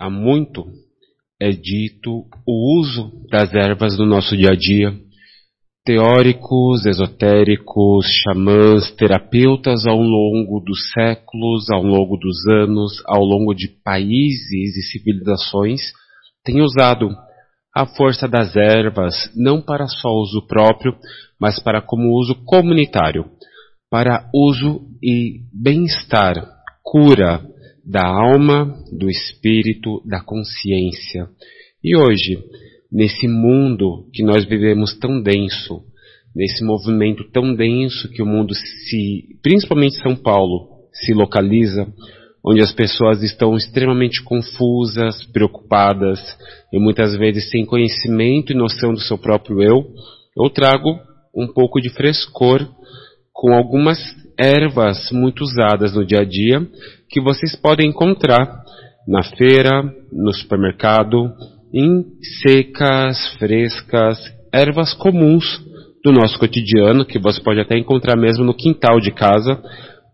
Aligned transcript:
há 0.00 0.08
muito 0.08 0.64
é 1.40 1.50
dito 1.50 2.24
o 2.46 2.80
uso 2.80 3.12
das 3.30 3.54
ervas 3.54 3.98
no 3.98 4.06
nosso 4.06 4.36
dia 4.36 4.50
a 4.50 4.56
dia. 4.56 4.92
Teóricos, 5.84 6.84
esotéricos, 6.84 8.06
xamãs, 8.22 8.90
terapeutas 8.96 9.86
ao 9.86 9.98
longo 9.98 10.60
dos 10.60 10.90
séculos, 10.92 11.70
ao 11.70 11.82
longo 11.82 12.16
dos 12.16 12.46
anos, 12.46 13.02
ao 13.06 13.24
longo 13.24 13.54
de 13.54 13.68
países 13.82 14.76
e 14.76 14.82
civilizações 14.82 15.80
têm 16.44 16.60
usado 16.62 17.08
a 17.74 17.86
força 17.86 18.28
das 18.28 18.56
ervas 18.56 19.14
não 19.34 19.62
para 19.62 19.86
só 19.86 20.08
uso 20.10 20.46
próprio, 20.46 20.94
mas 21.40 21.58
para 21.58 21.80
como 21.80 22.18
uso 22.18 22.34
comunitário, 22.44 23.24
para 23.90 24.28
uso 24.34 24.82
e 25.02 25.40
bem-estar, 25.52 26.34
cura, 26.82 27.42
da 27.84 28.06
alma, 28.06 28.76
do 28.92 29.08
espírito, 29.08 30.02
da 30.06 30.20
consciência. 30.20 31.28
E 31.82 31.96
hoje, 31.96 32.38
nesse 32.90 33.26
mundo 33.26 34.06
que 34.12 34.22
nós 34.22 34.44
vivemos 34.44 34.98
tão 34.98 35.22
denso, 35.22 35.82
nesse 36.34 36.64
movimento 36.64 37.24
tão 37.32 37.54
denso 37.54 38.08
que 38.10 38.22
o 38.22 38.26
mundo 38.26 38.54
se, 38.54 39.38
principalmente 39.42 39.96
São 39.96 40.14
Paulo, 40.14 40.68
se 40.92 41.12
localiza, 41.12 41.86
onde 42.44 42.60
as 42.60 42.72
pessoas 42.72 43.22
estão 43.22 43.56
extremamente 43.56 44.22
confusas, 44.22 45.24
preocupadas 45.26 46.20
e 46.72 46.78
muitas 46.78 47.16
vezes 47.16 47.50
sem 47.50 47.66
conhecimento 47.66 48.52
e 48.52 48.56
noção 48.56 48.92
do 48.92 49.00
seu 49.00 49.18
próprio 49.18 49.62
eu, 49.62 49.86
eu 50.36 50.48
trago 50.50 50.98
um 51.34 51.46
pouco 51.46 51.80
de 51.80 51.90
frescor 51.90 52.66
com 53.32 53.52
algumas 53.52 53.98
ervas 54.40 55.10
muito 55.12 55.42
usadas 55.42 55.94
no 55.94 56.04
dia 56.04 56.20
a 56.20 56.24
dia 56.24 56.66
que 57.10 57.20
vocês 57.20 57.54
podem 57.54 57.90
encontrar 57.90 58.64
na 59.06 59.22
feira, 59.22 59.82
no 60.10 60.32
supermercado, 60.32 61.30
em 61.74 62.04
secas, 62.42 63.34
frescas, 63.38 64.18
ervas 64.52 64.94
comuns 64.94 65.44
do 66.02 66.10
nosso 66.10 66.38
cotidiano, 66.38 67.04
que 67.04 67.18
você 67.18 67.40
pode 67.42 67.60
até 67.60 67.76
encontrar 67.76 68.16
mesmo 68.16 68.42
no 68.42 68.54
quintal 68.54 68.98
de 68.98 69.10
casa, 69.10 69.62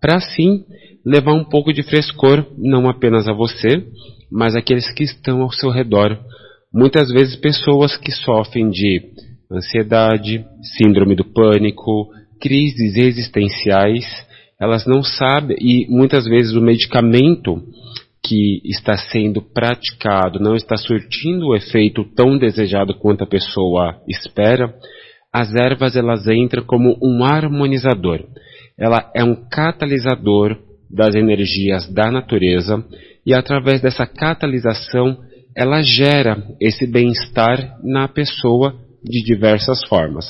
para 0.01 0.17
assim 0.17 0.65
levar 1.05 1.33
um 1.33 1.45
pouco 1.45 1.73
de 1.73 1.85
frescor 1.85 2.45
não 2.59 2.89
apenas 2.89 3.29
a 3.29 3.33
você, 3.33 3.87
mas 4.31 4.57
àqueles 4.57 4.93
que 4.93 5.05
estão 5.05 5.43
ao 5.43 5.53
seu 5.53 5.71
redor. 5.71 6.19
Muitas 6.75 7.11
vezes 7.11 7.37
pessoas 7.37 7.97
que 7.97 8.11
sofrem 8.11 8.69
de 8.71 9.03
ansiedade, 9.53 10.45
síndrome 10.77 11.15
do 11.15 11.25
pânico, 11.25 12.11
crises 12.41 12.97
existenciais, 12.97 14.05
elas 14.61 14.87
não 14.87 15.03
sabem, 15.03 15.57
e 15.61 15.87
muitas 15.89 16.25
vezes 16.25 16.55
o 16.55 16.61
medicamento 16.61 17.63
que 18.25 18.61
está 18.65 18.97
sendo 18.97 19.41
praticado 19.41 20.41
não 20.41 20.57
está 20.57 20.77
surtindo 20.77 21.49
o 21.49 21.55
efeito 21.55 22.05
tão 22.15 22.37
desejado 22.37 22.95
quanto 22.95 23.23
a 23.23 23.27
pessoa 23.27 24.01
espera, 24.09 24.75
as 25.33 25.55
ervas 25.55 25.97
elas 25.97 26.27
entram 26.27 26.65
como 26.65 26.99
um 27.03 27.23
harmonizador. 27.23 28.25
Ela 28.79 29.11
é 29.15 29.23
um 29.23 29.49
catalisador 29.49 30.59
das 30.91 31.15
energias 31.15 31.89
da 31.93 32.11
natureza 32.11 32.85
e 33.25 33.35
através 33.35 33.81
dessa 33.81 34.07
catalisação 34.07 35.19
ela 35.55 35.83
gera 35.83 36.43
esse 36.61 36.87
bem-estar 36.87 37.79
na 37.83 38.09
pessoa 38.09 38.75
de 39.03 39.23
diversas 39.23 39.81
formas. 39.89 40.27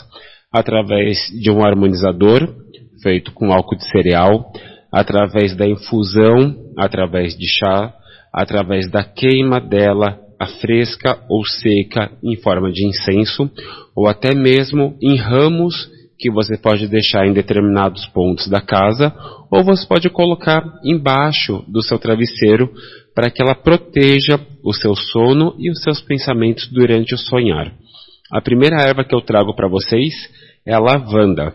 Através 0.52 1.18
de 1.40 1.50
um 1.50 1.64
harmonizador, 1.64 2.54
feito 3.02 3.32
com 3.32 3.52
álcool 3.52 3.76
de 3.76 3.88
cereal, 3.88 4.52
através 4.92 5.54
da 5.56 5.66
infusão, 5.68 6.56
através 6.78 7.36
de 7.36 7.46
chá, 7.48 7.94
através 8.32 8.90
da 8.90 9.02
queima 9.02 9.60
dela, 9.60 10.18
a 10.38 10.46
fresca 10.46 11.18
ou 11.28 11.44
seca 11.44 12.12
em 12.22 12.36
forma 12.36 12.70
de 12.70 12.86
incenso, 12.86 13.50
ou 13.94 14.06
até 14.06 14.34
mesmo 14.34 14.96
em 15.00 15.16
ramos 15.16 15.90
que 16.18 16.30
você 16.30 16.56
pode 16.56 16.88
deixar 16.88 17.26
em 17.26 17.32
determinados 17.32 18.06
pontos 18.06 18.48
da 18.48 18.60
casa, 18.60 19.14
ou 19.50 19.64
você 19.64 19.86
pode 19.86 20.08
colocar 20.10 20.62
embaixo 20.84 21.64
do 21.68 21.82
seu 21.82 21.98
travesseiro 21.98 22.72
para 23.14 23.30
que 23.30 23.42
ela 23.42 23.54
proteja 23.54 24.40
o 24.62 24.72
seu 24.72 24.94
sono 24.94 25.54
e 25.58 25.70
os 25.70 25.82
seus 25.82 26.00
pensamentos 26.00 26.68
durante 26.70 27.14
o 27.14 27.18
sonhar. 27.18 27.72
A 28.30 28.40
primeira 28.40 28.82
erva 28.82 29.04
que 29.04 29.14
eu 29.14 29.20
trago 29.20 29.54
para 29.54 29.68
vocês 29.68 30.12
é 30.66 30.74
a 30.74 30.80
lavanda. 30.80 31.54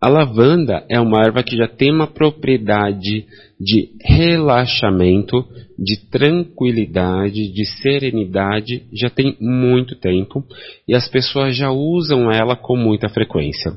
A 0.00 0.08
lavanda 0.08 0.84
é 0.88 1.00
uma 1.00 1.22
erva 1.22 1.42
que 1.42 1.56
já 1.56 1.66
tem 1.66 1.90
uma 1.90 2.06
propriedade 2.06 3.26
de 3.58 3.88
relaxamento, 4.04 5.44
de 5.76 6.08
tranquilidade, 6.08 7.52
de 7.52 7.64
serenidade, 7.82 8.84
já 8.92 9.10
tem 9.10 9.36
muito 9.40 9.96
tempo 9.96 10.44
e 10.86 10.94
as 10.94 11.08
pessoas 11.08 11.56
já 11.56 11.70
usam 11.70 12.30
ela 12.30 12.54
com 12.54 12.76
muita 12.76 13.08
frequência. 13.08 13.72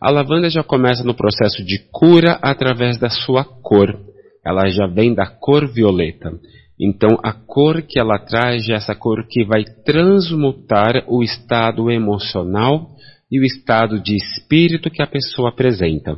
A 0.00 0.10
lavanda 0.10 0.48
já 0.48 0.62
começa 0.62 1.04
no 1.04 1.14
processo 1.14 1.62
de 1.62 1.78
cura 1.92 2.38
através 2.40 2.98
da 2.98 3.10
sua 3.10 3.44
cor. 3.44 3.98
Ela 4.46 4.68
já 4.68 4.86
vem 4.86 5.12
da 5.12 5.26
cor 5.26 5.66
violeta. 5.66 6.30
Então, 6.78 7.18
a 7.22 7.32
cor 7.32 7.82
que 7.82 7.98
ela 7.98 8.18
traz 8.18 8.68
é 8.68 8.74
essa 8.74 8.94
cor 8.94 9.26
que 9.28 9.44
vai 9.44 9.64
transmutar 9.84 11.04
o 11.08 11.22
estado 11.22 11.90
emocional 11.90 12.90
e 13.30 13.40
o 13.40 13.44
estado 13.44 14.00
de 14.00 14.14
espírito 14.14 14.90
que 14.90 15.02
a 15.02 15.06
pessoa 15.06 15.48
apresenta. 15.48 16.16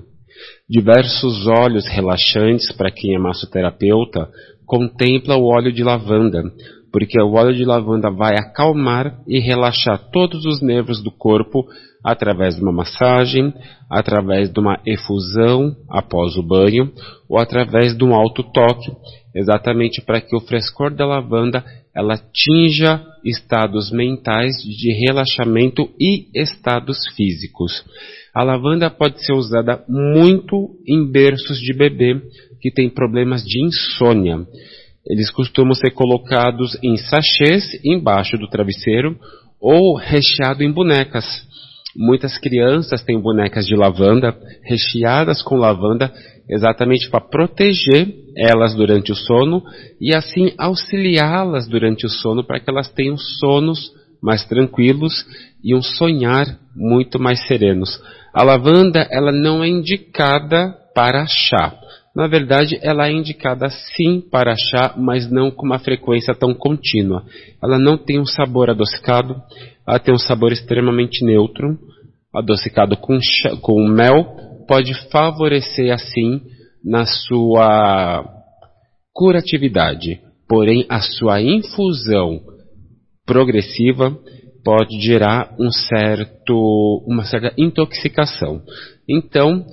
Diversos 0.69 1.47
óleos 1.47 1.87
relaxantes 1.87 2.73
para 2.73 2.91
quem 2.91 3.15
é 3.15 3.19
massoterapeuta 3.19 4.29
contempla 4.67 5.37
o 5.37 5.45
óleo 5.45 5.73
de 5.73 5.83
lavanda, 5.83 6.43
porque 6.93 7.21
o 7.21 7.33
óleo 7.33 7.55
de 7.55 7.65
lavanda 7.65 8.11
vai 8.11 8.35
acalmar 8.37 9.19
e 9.27 9.41
relaxar 9.41 10.11
todos 10.11 10.45
os 10.45 10.61
nervos 10.61 11.03
do 11.03 11.11
corpo 11.11 11.67
através 12.05 12.57
de 12.57 12.63
uma 12.63 12.73
massagem, 12.73 13.53
através 13.91 14.51
de 14.53 14.61
uma 14.61 14.79
efusão 14.87 15.75
após 15.89 16.37
o 16.37 16.43
banho 16.43 16.93
ou 17.29 17.39
através 17.39 17.97
de 17.97 18.05
um 18.05 18.15
alto 18.15 18.43
toque, 18.43 18.91
exatamente 19.39 20.03
para 20.03 20.21
que 20.21 20.35
o 20.35 20.41
frescor 20.41 20.95
da 20.95 21.07
lavanda 21.07 21.65
ela 21.95 22.15
atinja 22.15 23.05
estados 23.25 23.91
mentais 23.91 24.57
de 24.63 24.93
relaxamento 25.07 25.89
e 25.99 26.29
estados 26.35 26.99
físicos. 27.17 27.85
A 28.35 28.43
lavanda 28.43 28.91
pode 28.91 29.25
ser 29.25 29.33
usada 29.33 29.85
muito 29.89 30.77
em 30.87 31.11
berços 31.11 31.59
de 31.59 31.73
bebê 31.73 32.21
que 32.61 32.71
têm 32.71 32.91
problemas 32.91 33.43
de 33.45 33.65
insônia. 33.65 34.47
Eles 35.07 35.31
costumam 35.31 35.75
ser 35.75 35.91
colocados 35.93 36.79
em 36.83 36.97
sachês 36.97 37.65
embaixo 37.85 38.37
do 38.37 38.49
travesseiro 38.49 39.19
ou 39.61 39.97
recheado 39.97 40.63
em 40.63 40.71
bonecas. 40.71 41.25
Muitas 41.97 42.39
crianças 42.39 43.03
têm 43.03 43.21
bonecas 43.21 43.67
de 43.67 43.75
lavanda 43.75 44.37
recheadas 44.63 45.43
com 45.43 45.57
lavanda 45.57 46.13
exatamente 46.49 47.11
para 47.11 47.21
proteger 47.21 48.09
elas 48.37 48.75
durante 48.75 49.13
o 49.13 49.15
sono 49.15 49.63
e 50.01 50.15
assim 50.15 50.53
auxiliá-las 50.57 51.69
durante 51.69 52.07
o 52.07 52.09
sono 52.09 52.45
para 52.45 52.61
que 52.61 52.71
elas 52.71 52.89
tenham 52.89 53.17
sonos 53.17 53.93
mais 54.23 54.45
tranquilos 54.47 55.27
e 55.63 55.75
um 55.75 55.83
sonhar 55.83 56.47
muito 56.75 57.21
mais 57.21 57.47
serenos. 57.47 58.01
A 58.33 58.43
lavanda 58.43 59.07
ela 59.11 59.33
não 59.33 59.63
é 59.63 59.69
indicada 59.69 60.75
para 60.95 61.27
chá. 61.27 61.75
Na 62.15 62.27
verdade, 62.27 62.79
ela 62.83 63.07
é 63.07 63.13
indicada 63.13 63.69
sim 63.71 64.21
para 64.21 64.55
chá, 64.57 64.95
mas 64.97 65.31
não 65.31 65.51
com 65.51 65.65
uma 65.65 65.79
frequência 65.79 66.35
tão 66.35 66.53
contínua. 66.53 67.25
Ela 67.63 67.79
não 67.79 67.97
tem 67.97 68.19
um 68.19 68.27
sabor 68.27 68.71
adocicado, 68.71 69.41
ela 69.87 70.01
tem 70.01 70.13
um 70.13 70.19
sabor 70.19 70.51
extremamente 70.51 71.25
neutro. 71.25 71.79
Adocicado 72.35 72.97
com, 72.97 73.21
chá, 73.21 73.57
com 73.61 73.87
mel 73.89 74.48
pode 74.69 74.93
favorecer 75.11 75.93
assim 75.93 76.43
na 76.85 77.05
sua 77.07 78.25
curatividade. 79.13 80.21
Porém, 80.49 80.87
a 80.89 81.01
sua 81.01 81.43
infusão 81.43 82.41
progressiva 83.27 84.17
pode 84.65 85.01
gerar 85.01 85.55
um 85.59 85.71
certo, 85.71 87.05
uma 87.07 87.25
certa 87.25 87.53
intoxicação. 87.59 88.63
Então, 89.09 89.65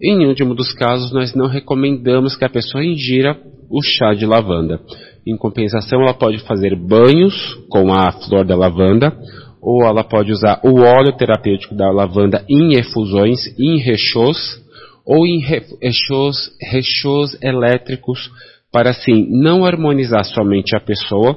em 0.00 0.26
último 0.26 0.54
dos 0.54 0.72
casos, 0.72 1.12
nós 1.12 1.34
não 1.34 1.46
recomendamos 1.46 2.36
que 2.36 2.44
a 2.44 2.50
pessoa 2.50 2.84
ingira 2.84 3.36
o 3.70 3.82
chá 3.82 4.14
de 4.14 4.26
lavanda. 4.26 4.80
Em 5.26 5.36
compensação, 5.36 6.02
ela 6.02 6.14
pode 6.14 6.38
fazer 6.46 6.76
banhos 6.76 7.34
com 7.70 7.92
a 7.92 8.12
flor 8.12 8.44
da 8.44 8.54
lavanda, 8.54 9.16
ou 9.64 9.82
ela 9.82 10.04
pode 10.04 10.30
usar 10.30 10.60
o 10.62 10.80
óleo 10.80 11.16
terapêutico 11.16 11.74
da 11.74 11.90
lavanda 11.90 12.44
em 12.46 12.74
efusões, 12.74 13.46
em 13.58 13.78
rechôs, 13.78 14.62
ou 15.06 15.26
em 15.26 15.40
rechôs, 15.40 16.50
rechôs 16.60 17.36
elétricos, 17.42 18.30
para 18.70 18.90
assim 18.90 19.26
não 19.30 19.64
harmonizar 19.64 20.22
somente 20.26 20.76
a 20.76 20.80
pessoa, 20.80 21.34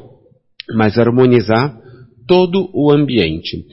mas 0.76 1.00
harmonizar 1.00 1.74
todo 2.28 2.70
o 2.74 2.92
ambiente. 2.92 3.64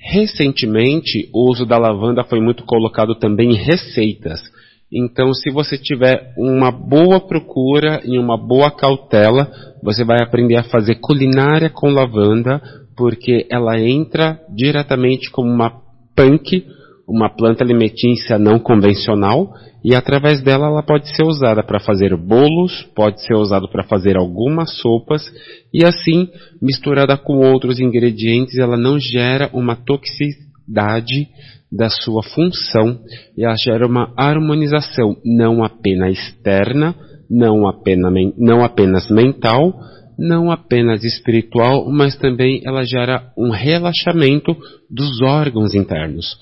Recentemente, 0.00 1.28
o 1.34 1.50
uso 1.50 1.66
da 1.66 1.76
lavanda 1.76 2.22
foi 2.22 2.40
muito 2.40 2.64
colocado 2.64 3.16
também 3.16 3.50
em 3.50 3.56
receitas. 3.56 4.40
Então, 4.92 5.34
se 5.34 5.50
você 5.50 5.76
tiver 5.76 6.32
uma 6.38 6.70
boa 6.70 7.18
procura 7.20 8.00
e 8.04 8.16
uma 8.16 8.38
boa 8.38 8.70
cautela, 8.70 9.50
você 9.82 10.04
vai 10.04 10.22
aprender 10.22 10.56
a 10.56 10.64
fazer 10.64 10.94
culinária 10.96 11.68
com 11.68 11.90
lavanda, 11.90 12.62
porque 12.98 13.46
ela 13.48 13.78
entra 13.78 14.40
diretamente 14.52 15.30
como 15.30 15.48
uma 15.48 15.70
punk, 16.16 16.66
uma 17.08 17.30
planta 17.30 17.62
alimentícia 17.62 18.38
não 18.38 18.58
convencional, 18.58 19.50
e 19.84 19.94
através 19.94 20.42
dela 20.42 20.66
ela 20.66 20.82
pode 20.82 21.08
ser 21.14 21.22
usada 21.22 21.62
para 21.62 21.78
fazer 21.78 22.16
bolos, 22.16 22.82
pode 22.94 23.24
ser 23.24 23.34
usada 23.34 23.68
para 23.68 23.84
fazer 23.84 24.16
algumas 24.16 24.76
sopas, 24.80 25.22
e 25.72 25.84
assim, 25.84 26.28
misturada 26.60 27.16
com 27.16 27.38
outros 27.38 27.78
ingredientes, 27.78 28.58
ela 28.58 28.76
não 28.76 28.98
gera 28.98 29.48
uma 29.54 29.76
toxicidade 29.76 31.28
da 31.70 31.88
sua 31.88 32.22
função 32.22 32.98
e 33.36 33.44
ela 33.44 33.54
gera 33.56 33.86
uma 33.86 34.12
harmonização 34.16 35.16
não 35.24 35.62
apenas 35.62 36.18
externa, 36.18 36.94
não 37.30 37.68
apenas, 37.68 38.12
não 38.38 38.64
apenas 38.64 39.08
mental, 39.10 39.74
não 40.18 40.50
apenas 40.50 41.04
espiritual, 41.04 41.88
mas 41.90 42.16
também 42.16 42.60
ela 42.64 42.84
gera 42.84 43.32
um 43.36 43.50
relaxamento 43.50 44.56
dos 44.90 45.22
órgãos 45.22 45.74
internos. 45.74 46.36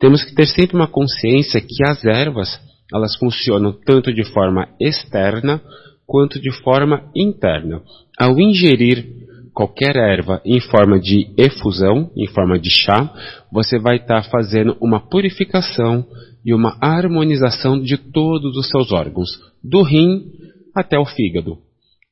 Temos 0.00 0.24
que 0.24 0.34
ter 0.34 0.46
sempre 0.46 0.74
uma 0.74 0.88
consciência 0.88 1.60
que 1.60 1.82
as 1.88 2.04
ervas, 2.04 2.60
elas 2.92 3.14
funcionam 3.16 3.72
tanto 3.72 4.12
de 4.12 4.24
forma 4.24 4.68
externa 4.80 5.62
quanto 6.04 6.40
de 6.40 6.50
forma 6.62 7.08
interna. 7.14 7.80
Ao 8.18 8.36
ingerir 8.40 9.06
qualquer 9.54 9.94
erva 9.96 10.40
em 10.44 10.60
forma 10.60 10.98
de 10.98 11.32
efusão, 11.36 12.10
em 12.16 12.26
forma 12.26 12.58
de 12.58 12.70
chá, 12.70 13.14
você 13.52 13.78
vai 13.78 13.96
estar 13.96 14.22
tá 14.22 14.28
fazendo 14.28 14.76
uma 14.80 14.98
purificação 14.98 16.04
e 16.44 16.52
uma 16.52 16.76
harmonização 16.80 17.80
de 17.80 17.96
todos 17.96 18.56
os 18.56 18.68
seus 18.68 18.90
órgãos, 18.90 19.28
do 19.62 19.82
rim 19.82 20.32
até 20.74 20.98
o 20.98 21.04
fígado. 21.04 21.58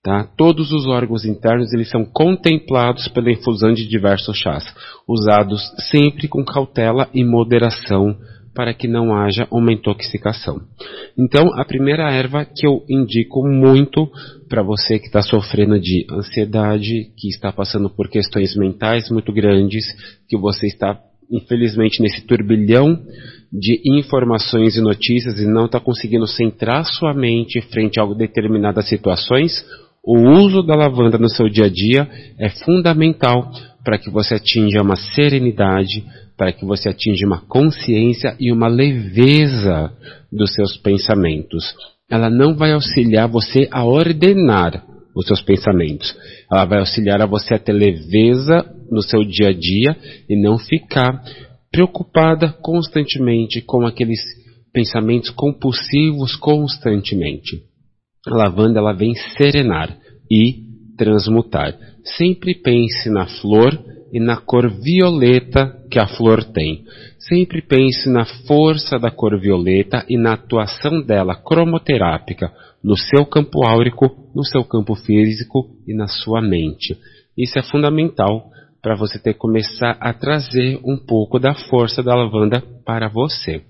Tá? 0.08 0.26
Todos 0.38 0.72
os 0.72 0.86
órgãos 0.86 1.26
internos 1.26 1.70
eles 1.74 1.90
são 1.90 2.02
contemplados 2.02 3.08
pela 3.08 3.30
infusão 3.30 3.74
de 3.74 3.86
diversos 3.86 4.38
chás, 4.38 4.64
usados 5.06 5.60
sempre 5.90 6.26
com 6.26 6.42
cautela 6.42 7.10
e 7.12 7.22
moderação 7.22 8.16
para 8.54 8.72
que 8.72 8.88
não 8.88 9.14
haja 9.14 9.46
uma 9.50 9.70
intoxicação. 9.70 10.62
Então, 11.18 11.52
a 11.60 11.62
primeira 11.62 12.10
erva 12.10 12.46
que 12.46 12.66
eu 12.66 12.86
indico 12.88 13.46
muito 13.46 14.10
para 14.48 14.62
você 14.62 14.98
que 14.98 15.08
está 15.08 15.20
sofrendo 15.20 15.78
de 15.78 16.06
ansiedade, 16.10 17.12
que 17.14 17.28
está 17.28 17.52
passando 17.52 17.90
por 17.90 18.08
questões 18.08 18.56
mentais 18.56 19.10
muito 19.10 19.30
grandes, 19.30 19.84
que 20.26 20.38
você 20.38 20.68
está, 20.68 20.98
infelizmente, 21.30 22.00
nesse 22.00 22.22
turbilhão 22.22 22.98
de 23.52 23.78
informações 23.84 24.74
e 24.74 24.80
notícias 24.80 25.38
e 25.38 25.44
não 25.44 25.66
está 25.66 25.78
conseguindo 25.78 26.26
centrar 26.26 26.86
sua 26.86 27.12
mente 27.12 27.60
frente 27.60 28.00
a 28.00 28.06
determinadas 28.06 28.88
situações, 28.88 29.52
o 30.04 30.16
uso 30.38 30.62
da 30.62 30.74
lavanda 30.74 31.18
no 31.18 31.28
seu 31.28 31.48
dia 31.48 31.66
a 31.66 31.68
dia 31.68 32.08
é 32.38 32.48
fundamental 32.48 33.50
para 33.84 33.98
que 33.98 34.10
você 34.10 34.34
atinja 34.34 34.82
uma 34.82 34.96
serenidade, 34.96 36.04
para 36.36 36.52
que 36.52 36.64
você 36.64 36.88
atinja 36.88 37.26
uma 37.26 37.40
consciência 37.40 38.36
e 38.38 38.52
uma 38.52 38.68
leveza 38.68 39.92
dos 40.32 40.54
seus 40.54 40.76
pensamentos. 40.76 41.74
Ela 42.10 42.30
não 42.30 42.54
vai 42.54 42.72
auxiliar 42.72 43.28
você 43.28 43.68
a 43.70 43.84
ordenar 43.84 44.84
os 45.14 45.26
seus 45.26 45.42
pensamentos. 45.42 46.14
Ela 46.50 46.64
vai 46.64 46.78
auxiliar 46.78 47.20
a 47.20 47.26
você 47.26 47.54
a 47.54 47.58
ter 47.58 47.72
leveza 47.72 48.64
no 48.90 49.02
seu 49.02 49.24
dia 49.24 49.48
a 49.48 49.52
dia 49.52 49.96
e 50.28 50.36
não 50.40 50.58
ficar 50.58 51.22
preocupada 51.70 52.52
constantemente 52.62 53.60
com 53.60 53.84
aqueles 53.86 54.20
pensamentos 54.72 55.30
compulsivos 55.30 56.36
constantemente. 56.36 57.62
A 58.26 58.34
lavanda 58.34 58.78
ela 58.78 58.92
vem 58.92 59.14
serenar 59.36 59.96
e 60.30 60.66
transmutar. 60.96 61.76
Sempre 62.16 62.54
pense 62.54 63.08
na 63.10 63.26
flor 63.40 63.78
e 64.12 64.18
na 64.18 64.36
cor 64.36 64.68
violeta 64.68 65.76
que 65.90 65.98
a 65.98 66.06
flor 66.06 66.44
tem. 66.44 66.84
Sempre 67.18 67.62
pense 67.62 68.08
na 68.08 68.24
força 68.46 68.98
da 68.98 69.10
cor 69.10 69.38
violeta 69.38 70.04
e 70.08 70.16
na 70.16 70.34
atuação 70.34 71.00
dela 71.02 71.34
cromoterápica 71.34 72.52
no 72.82 72.96
seu 72.96 73.24
campo 73.26 73.66
áurico, 73.66 74.30
no 74.34 74.44
seu 74.44 74.64
campo 74.64 74.94
físico 74.94 75.70
e 75.86 75.94
na 75.94 76.06
sua 76.06 76.40
mente. 76.40 76.96
Isso 77.36 77.58
é 77.58 77.62
fundamental 77.62 78.50
para 78.82 78.96
você 78.96 79.18
ter 79.18 79.34
começar 79.34 79.96
a 80.00 80.12
trazer 80.12 80.80
um 80.84 80.96
pouco 80.96 81.38
da 81.38 81.54
força 81.54 82.02
da 82.02 82.14
lavanda 82.14 82.62
para 82.84 83.08
você. 83.08 83.62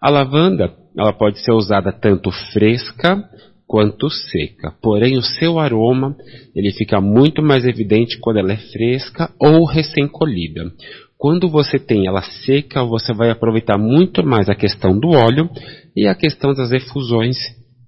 A 0.00 0.10
lavanda, 0.10 0.74
ela 0.96 1.12
pode 1.12 1.38
ser 1.38 1.52
usada 1.52 1.92
tanto 1.92 2.30
fresca 2.52 3.24
quanto 3.68 4.08
seca. 4.08 4.72
Porém, 4.82 5.18
o 5.18 5.22
seu 5.22 5.58
aroma 5.58 6.16
ele 6.56 6.72
fica 6.72 7.00
muito 7.02 7.42
mais 7.42 7.66
evidente 7.66 8.18
quando 8.18 8.38
ela 8.38 8.54
é 8.54 8.56
fresca 8.56 9.30
ou 9.38 9.66
recém-colhida. 9.66 10.72
Quando 11.18 11.48
você 11.48 11.78
tem 11.78 12.06
ela 12.06 12.22
seca, 12.22 12.82
você 12.82 13.12
vai 13.12 13.30
aproveitar 13.30 13.76
muito 13.76 14.24
mais 14.24 14.48
a 14.48 14.54
questão 14.54 14.98
do 14.98 15.10
óleo 15.10 15.50
e 15.94 16.06
a 16.06 16.14
questão 16.14 16.54
das 16.54 16.72
efusões 16.72 17.36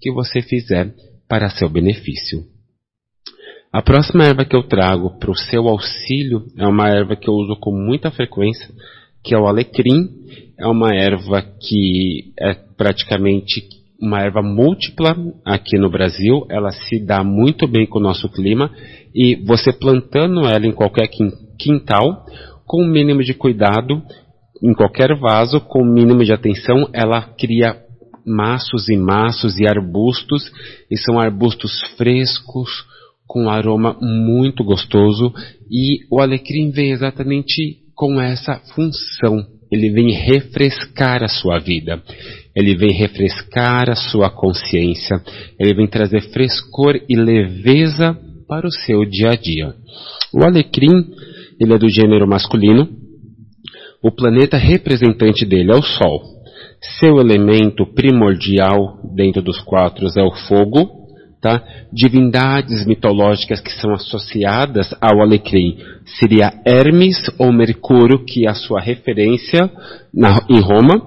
que 0.00 0.12
você 0.12 0.43
fizer 0.43 0.93
para 1.27 1.49
seu 1.49 1.69
benefício. 1.71 2.44
A 3.73 3.81
próxima 3.81 4.25
erva 4.25 4.44
que 4.44 4.56
eu 4.56 4.65
trago 4.65 5.17
para 5.19 5.31
o 5.31 5.37
seu 5.37 5.69
auxílio 5.69 6.44
é 6.59 6.67
uma 6.67 6.88
erva 6.88 7.17
que 7.17 7.31
eu 7.31 7.35
uso 7.35 7.56
com 7.61 7.73
muita 7.73 8.11
frequência, 8.11 8.69
que 9.25 9.35
é 9.35 9.38
o 9.38 9.47
alecrim. 9.47 10.09
É 10.59 10.67
uma 10.67 10.94
erva 10.94 11.41
que 11.41 12.35
é 12.38 12.53
praticamente 12.77 13.67
uma 14.00 14.20
erva 14.23 14.43
múltipla 14.43 15.14
aqui 15.44 15.76
no 15.79 15.91
Brasil, 15.91 16.47
ela 16.49 16.70
se 16.70 16.99
dá 17.05 17.23
muito 17.23 17.69
bem 17.69 17.87
com 17.87 17.99
o 17.99 18.02
nosso 18.02 18.29
clima 18.31 18.70
e 19.14 19.37
você 19.44 19.73
plantando 19.73 20.47
ela 20.47 20.67
em 20.67 20.73
qualquer 20.73 21.08
quintal, 21.58 22.25
com 22.67 22.82
o 22.82 22.87
mínimo 22.87 23.23
de 23.23 23.35
cuidado, 23.35 24.02
em 24.62 24.73
qualquer 24.75 25.14
vaso, 25.19 25.61
com 25.61 25.82
o 25.82 25.93
mínimo 25.93 26.25
de 26.25 26.32
atenção, 26.32 26.88
ela 26.93 27.23
cria 27.23 27.76
maços 28.26 28.88
e 28.88 28.97
maços 28.97 29.58
e 29.58 29.67
arbustos, 29.67 30.50
e 30.91 30.96
são 30.96 31.19
arbustos 31.19 31.73
frescos, 31.96 32.85
com 33.26 33.44
um 33.44 33.50
aroma 33.50 33.96
muito 34.00 34.62
gostoso, 34.62 35.32
e 35.70 36.00
o 36.11 36.20
alecrim 36.20 36.70
vem 36.70 36.91
exatamente 36.91 37.79
com 37.94 38.20
essa 38.20 38.60
função. 38.74 39.46
Ele 39.70 39.91
vem 39.91 40.10
refrescar 40.13 41.22
a 41.22 41.29
sua 41.29 41.58
vida. 41.58 42.03
Ele 42.54 42.74
vem 42.76 42.92
refrescar 42.92 43.88
a 43.88 43.94
sua 43.94 44.30
consciência. 44.30 45.20
Ele 45.58 45.74
vem 45.74 45.86
trazer 45.86 46.20
frescor 46.32 47.00
e 47.08 47.16
leveza 47.16 48.16
para 48.48 48.66
o 48.66 48.72
seu 48.72 49.04
dia 49.04 49.30
a 49.30 49.36
dia. 49.36 49.74
O 50.34 50.44
alecrim, 50.44 51.06
ele 51.60 51.72
é 51.72 51.78
do 51.78 51.88
gênero 51.88 52.26
masculino. 52.26 52.88
O 54.02 54.10
planeta 54.10 54.56
representante 54.56 55.44
dele 55.44 55.70
é 55.70 55.74
o 55.74 55.82
Sol. 55.82 56.22
Seu 56.98 57.20
elemento 57.20 57.86
primordial 57.86 58.98
dentro 59.14 59.42
dos 59.42 59.60
quatro 59.60 60.06
é 60.16 60.22
o 60.22 60.32
fogo. 60.48 60.98
Tá? 61.40 61.62
Divindades 61.90 62.84
mitológicas 62.84 63.60
que 63.60 63.72
são 63.72 63.94
associadas 63.94 64.94
ao 65.00 65.22
alecrim 65.22 65.78
seria 66.19 66.52
Hermes 66.66 67.16
ou 67.38 67.50
Mercúrio, 67.50 68.26
que 68.26 68.46
é 68.46 68.50
a 68.50 68.54
sua 68.54 68.78
referência 68.78 69.70
na, 70.12 70.44
em 70.50 70.60
Roma. 70.60 71.00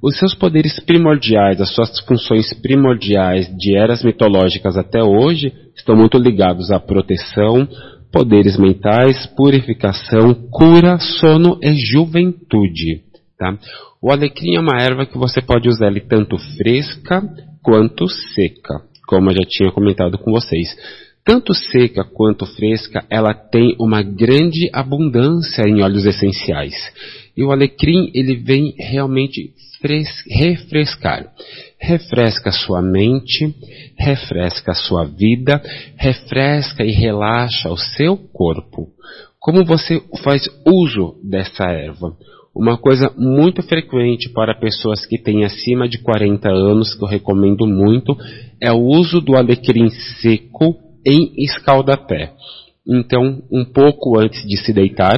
Os 0.00 0.16
seus 0.16 0.32
poderes 0.32 0.78
primordiais, 0.78 1.60
as 1.60 1.74
suas 1.74 1.98
funções 2.00 2.54
primordiais 2.62 3.48
de 3.56 3.76
eras 3.76 4.04
mitológicas 4.04 4.76
até 4.76 5.02
hoje 5.02 5.52
estão 5.74 5.96
muito 5.96 6.16
ligados 6.18 6.70
à 6.70 6.78
proteção, 6.78 7.66
poderes 8.12 8.56
mentais, 8.56 9.26
purificação, 9.36 10.34
cura, 10.50 10.98
sono 10.98 11.58
e 11.60 11.74
juventude. 11.74 13.02
Tá? 13.36 13.58
O 14.00 14.12
alecrim 14.12 14.56
é 14.56 14.60
uma 14.60 14.80
erva 14.80 15.04
que 15.04 15.18
você 15.18 15.42
pode 15.42 15.68
usar 15.68 15.88
ele 15.88 16.00
tanto 16.00 16.38
fresca 16.56 17.22
quanto 17.60 18.08
seca, 18.08 18.80
como 19.06 19.30
eu 19.30 19.34
já 19.34 19.48
tinha 19.48 19.72
comentado 19.72 20.16
com 20.18 20.30
vocês. 20.30 20.68
Tanto 21.28 21.52
seca 21.52 22.04
quanto 22.04 22.46
fresca, 22.46 23.04
ela 23.10 23.34
tem 23.34 23.76
uma 23.78 24.00
grande 24.00 24.70
abundância 24.72 25.68
em 25.68 25.82
óleos 25.82 26.06
essenciais. 26.06 26.72
E 27.36 27.44
o 27.44 27.52
alecrim, 27.52 28.10
ele 28.14 28.34
vem 28.34 28.74
realmente 28.78 29.52
refrescar. 30.30 31.30
Refresca 31.78 32.50
sua 32.50 32.80
mente, 32.80 33.54
refresca 33.98 34.72
sua 34.72 35.04
vida, 35.04 35.60
refresca 35.98 36.82
e 36.82 36.92
relaxa 36.92 37.68
o 37.68 37.76
seu 37.76 38.16
corpo. 38.16 38.88
Como 39.38 39.66
você 39.66 40.02
faz 40.24 40.48
uso 40.66 41.14
dessa 41.22 41.64
erva? 41.64 42.16
Uma 42.56 42.78
coisa 42.78 43.12
muito 43.18 43.62
frequente 43.62 44.30
para 44.30 44.58
pessoas 44.58 45.04
que 45.04 45.18
têm 45.18 45.44
acima 45.44 45.86
de 45.86 45.98
40 45.98 46.48
anos, 46.48 46.94
que 46.94 47.04
eu 47.04 47.06
recomendo 47.08 47.66
muito, 47.66 48.16
é 48.58 48.72
o 48.72 48.80
uso 48.80 49.20
do 49.20 49.36
alecrim 49.36 49.90
seco 49.90 50.87
em 51.08 51.32
escaldapé. 51.38 52.32
Então, 52.86 53.42
um 53.50 53.64
pouco 53.64 54.18
antes 54.18 54.46
de 54.46 54.56
se 54.58 54.72
deitar, 54.72 55.16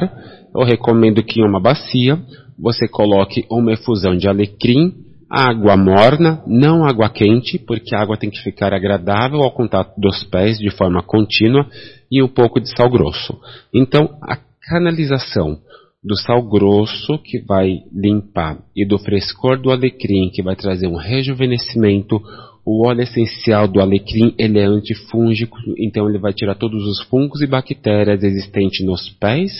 eu 0.55 0.63
recomendo 0.63 1.23
que 1.23 1.41
em 1.41 1.45
uma 1.45 1.59
bacia 1.59 2.19
você 2.57 2.87
coloque 2.87 3.45
uma 3.49 3.73
efusão 3.73 4.15
de 4.15 4.27
alecrim, 4.27 4.93
água 5.29 5.77
morna, 5.77 6.43
não 6.45 6.83
água 6.85 7.09
quente, 7.09 7.57
porque 7.57 7.95
a 7.95 8.01
água 8.01 8.17
tem 8.17 8.29
que 8.29 8.41
ficar 8.43 8.73
agradável 8.73 9.41
ao 9.41 9.51
contato 9.51 9.99
dos 9.99 10.23
pés 10.25 10.57
de 10.57 10.69
forma 10.69 11.01
contínua, 11.01 11.65
e 12.11 12.21
um 12.21 12.27
pouco 12.27 12.59
de 12.59 12.69
sal 12.69 12.89
grosso. 12.89 13.39
Então, 13.73 14.17
a 14.21 14.37
canalização 14.69 15.57
do 16.03 16.17
sal 16.17 16.41
grosso, 16.43 17.17
que 17.23 17.39
vai 17.39 17.79
limpar, 17.93 18.59
e 18.75 18.85
do 18.85 18.97
frescor 18.97 19.61
do 19.61 19.71
alecrim, 19.71 20.29
que 20.33 20.43
vai 20.43 20.55
trazer 20.55 20.87
um 20.87 20.97
rejuvenescimento, 20.97 22.21
o 22.65 22.85
óleo 22.87 23.01
essencial 23.01 23.67
do 23.67 23.81
alecrim, 23.81 24.33
ele 24.37 24.59
é 24.59 24.65
antifúngico, 24.65 25.57
então 25.77 26.07
ele 26.07 26.19
vai 26.19 26.33
tirar 26.33 26.55
todos 26.55 26.85
os 26.85 27.01
fungos 27.07 27.41
e 27.41 27.47
bactérias 27.47 28.23
existentes 28.23 28.85
nos 28.85 29.09
pés 29.09 29.51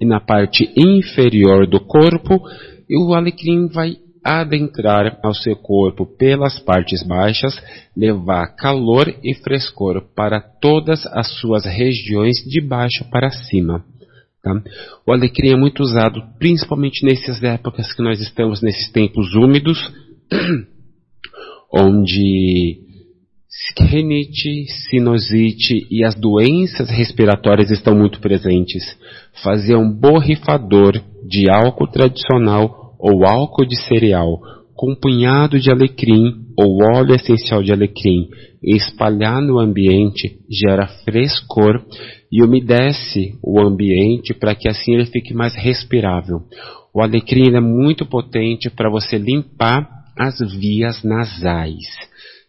e 0.00 0.06
na 0.06 0.20
parte 0.20 0.70
inferior 0.76 1.66
do 1.66 1.80
corpo, 1.80 2.40
e 2.88 2.96
o 2.96 3.14
alecrim 3.14 3.68
vai 3.68 3.96
adentrar 4.24 5.18
ao 5.22 5.32
seu 5.32 5.54
corpo 5.54 6.04
pelas 6.04 6.58
partes 6.58 7.02
baixas, 7.06 7.62
levar 7.96 8.56
calor 8.56 9.14
e 9.22 9.34
frescor 9.34 10.02
para 10.16 10.40
todas 10.40 11.06
as 11.06 11.30
suas 11.38 11.64
regiões 11.64 12.36
de 12.38 12.60
baixo 12.60 13.04
para 13.10 13.30
cima. 13.30 13.84
Tá? 14.42 14.60
O 15.06 15.12
alecrim 15.12 15.50
é 15.50 15.56
muito 15.56 15.80
usado, 15.80 16.22
principalmente 16.38 17.04
nessas 17.04 17.42
épocas 17.42 17.92
que 17.92 18.02
nós 18.02 18.20
estamos 18.20 18.62
nesses 18.62 18.90
tempos 18.90 19.34
úmidos, 19.34 19.78
onde 21.72 22.86
rinite, 23.78 24.66
sinusite 24.90 25.86
e 25.90 26.04
as 26.04 26.14
doenças 26.14 26.90
respiratórias 26.90 27.70
estão 27.70 27.96
muito 27.96 28.20
presentes. 28.20 28.84
Fazer 29.42 29.76
um 29.76 29.90
borrifador 29.90 31.00
de 31.26 31.50
álcool 31.50 31.88
tradicional 31.88 32.96
ou 32.98 33.26
álcool 33.26 33.66
de 33.66 33.76
cereal 33.76 34.40
com 34.74 34.92
um 34.92 34.94
punhado 34.94 35.58
de 35.58 35.70
alecrim 35.70 36.46
ou 36.58 36.78
óleo 36.94 37.14
essencial 37.14 37.62
de 37.62 37.72
alecrim 37.72 38.28
e 38.62 38.76
espalhar 38.76 39.40
no 39.40 39.58
ambiente 39.58 40.38
gera 40.50 40.86
frescor 41.04 41.82
e 42.30 42.42
umedece 42.42 43.38
o 43.42 43.60
ambiente 43.60 44.34
para 44.34 44.54
que 44.54 44.68
assim 44.68 44.94
ele 44.94 45.06
fique 45.06 45.32
mais 45.32 45.54
respirável. 45.54 46.40
O 46.94 47.02
alecrim 47.02 47.54
é 47.54 47.60
muito 47.60 48.06
potente 48.06 48.70
para 48.70 48.90
você 48.90 49.18
limpar 49.18 49.95
as 50.16 50.38
vias 50.52 51.02
nasais. 51.02 51.84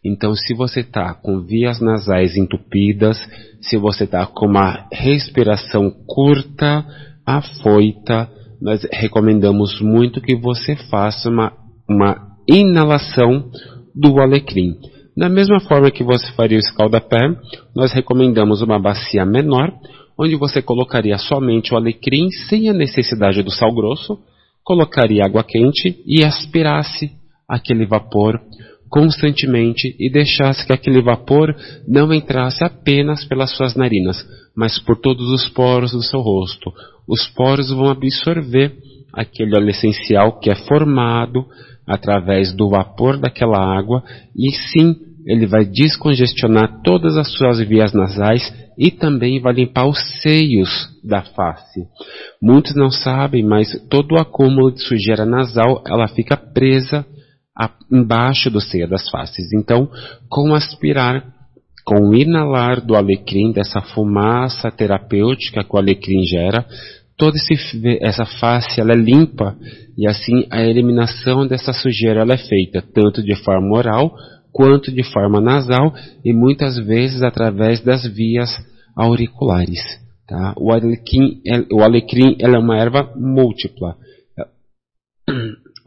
Então, 0.04 0.34
se 0.34 0.54
você 0.54 0.82
está 0.82 1.14
com 1.14 1.42
vias 1.42 1.82
nasais 1.82 2.38
entupidas, 2.38 3.18
se 3.62 3.78
você 3.78 4.06
está 4.06 4.26
com 4.26 4.46
uma 4.46 4.88
respiração 4.92 5.92
curta, 6.08 6.86
afoita, 7.26 8.30
nós 8.62 8.88
recomendamos 8.92 9.82
muito 9.82 10.22
que 10.22 10.36
você 10.36 10.76
faça 10.90 11.30
uma, 11.30 11.52
uma 11.90 12.38
inalação 12.48 13.52
do 13.94 14.20
alecrim. 14.20 14.76
Da 15.16 15.28
mesma 15.28 15.60
forma 15.60 15.92
que 15.92 16.04
você 16.04 16.32
faria 16.34 16.58
o 16.58 16.62
escaldapé, 16.62 17.36
nós 17.76 17.92
recomendamos 17.92 18.62
uma 18.62 18.80
bacia 18.80 19.26
menor, 19.26 19.74
onde 20.18 20.36
você 20.36 20.62
colocaria 20.62 21.18
somente 21.18 21.74
o 21.74 21.78
alecrim 21.78 22.30
sem 22.48 22.70
a 22.70 22.74
necessidade 22.74 23.44
do 23.44 23.52
sal 23.52 23.74
grosso, 23.74 24.20
colocaria 24.64 25.26
água 25.26 25.44
quente 25.44 26.02
e 26.06 26.24
aspirasse 26.24 27.12
aquele 27.48 27.86
vapor 27.86 28.42
constantemente 28.90 29.96
e 30.00 30.10
deixasse 30.10 30.66
que 30.66 30.74
aquele 30.74 31.02
vapor 31.02 31.56
não 31.88 32.14
entrasse 32.14 32.64
apenas 32.64 33.26
pelas 33.26 33.56
suas 33.56 33.76
narinas, 33.76 34.18
mas 34.56 34.80
por 34.80 34.98
todos 34.98 35.30
os 35.30 35.48
poros 35.50 35.92
do 35.92 36.02
seu 36.02 36.20
rosto. 36.20 36.72
Os 37.08 37.28
poros 37.28 37.70
vão 37.70 37.90
absorver 37.90 38.76
aquele 39.14 39.56
óleo 39.56 39.70
essencial 39.70 40.40
que 40.40 40.50
é 40.50 40.56
formado 40.56 41.46
através 41.86 42.54
do 42.54 42.70
vapor 42.70 43.18
daquela 43.18 43.58
água 43.58 44.04
e 44.36 44.52
sim, 44.52 44.96
ele 45.26 45.46
vai 45.46 45.66
descongestionar 45.66 46.82
todas 46.84 47.18
as 47.18 47.32
suas 47.34 47.60
vias 47.60 47.94
nasais 47.94 48.42
e 48.78 48.92
também 48.92 49.42
vai 49.42 49.54
limpar 49.54 49.88
os 49.88 50.00
seios 50.22 50.70
da 51.04 51.22
face. 51.22 51.86
Muitos 52.42 52.76
não 52.76 52.90
sabem, 52.90 53.44
mas 53.44 53.70
todo 53.90 54.14
o 54.14 54.20
acúmulo 54.20 54.72
de 54.72 54.82
sujeira 54.84 55.26
nasal, 55.26 55.84
ela 55.88 56.08
fica 56.08 56.38
presa 56.38 57.06
embaixo 57.92 58.50
do 58.50 58.62
seio 58.62 58.88
das 58.88 59.10
faces. 59.10 59.52
Então, 59.54 59.90
com 60.30 60.54
aspirar, 60.54 61.24
com 61.86 62.14
inalar 62.14 62.86
do 62.86 62.96
alecrim, 62.96 63.52
dessa 63.52 63.82
fumaça 63.82 64.70
terapêutica 64.70 65.64
que 65.64 65.76
o 65.76 65.78
alecrim 65.80 66.24
gera, 66.24 66.66
toda 67.18 67.36
esse, 67.38 67.98
essa 68.02 68.26
face 68.26 68.80
ela 68.80 68.92
é 68.92 68.96
limpa 68.96 69.56
e 69.98 70.08
assim 70.08 70.46
a 70.52 70.62
eliminação 70.62 71.48
dessa 71.48 71.74
sujeira 71.74 72.22
ela 72.22 72.34
é 72.34 72.38
feita 72.38 72.84
tanto 72.94 73.24
de 73.24 73.36
forma 73.44 73.76
oral 73.76 74.14
quanto 74.52 74.92
de 74.92 75.04
forma 75.04 75.42
nasal 75.42 75.94
e 76.24 76.34
muitas 76.34 76.78
vezes 76.78 77.24
através 77.24 77.82
das 77.82 78.06
vias 78.06 78.50
auriculares. 78.96 79.82
Tá? 80.28 80.54
O 80.58 80.72
alecrim, 80.72 81.42
o 81.72 81.82
alecrim 81.82 82.36
é 82.40 82.48
uma 82.50 82.78
erva 82.78 83.12
múltipla 83.16 83.96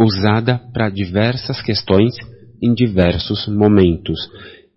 usada 0.01 0.61
para 0.73 0.89
diversas 0.89 1.61
questões 1.61 2.15
em 2.63 2.73
diversos 2.75 3.47
momentos. 3.47 4.19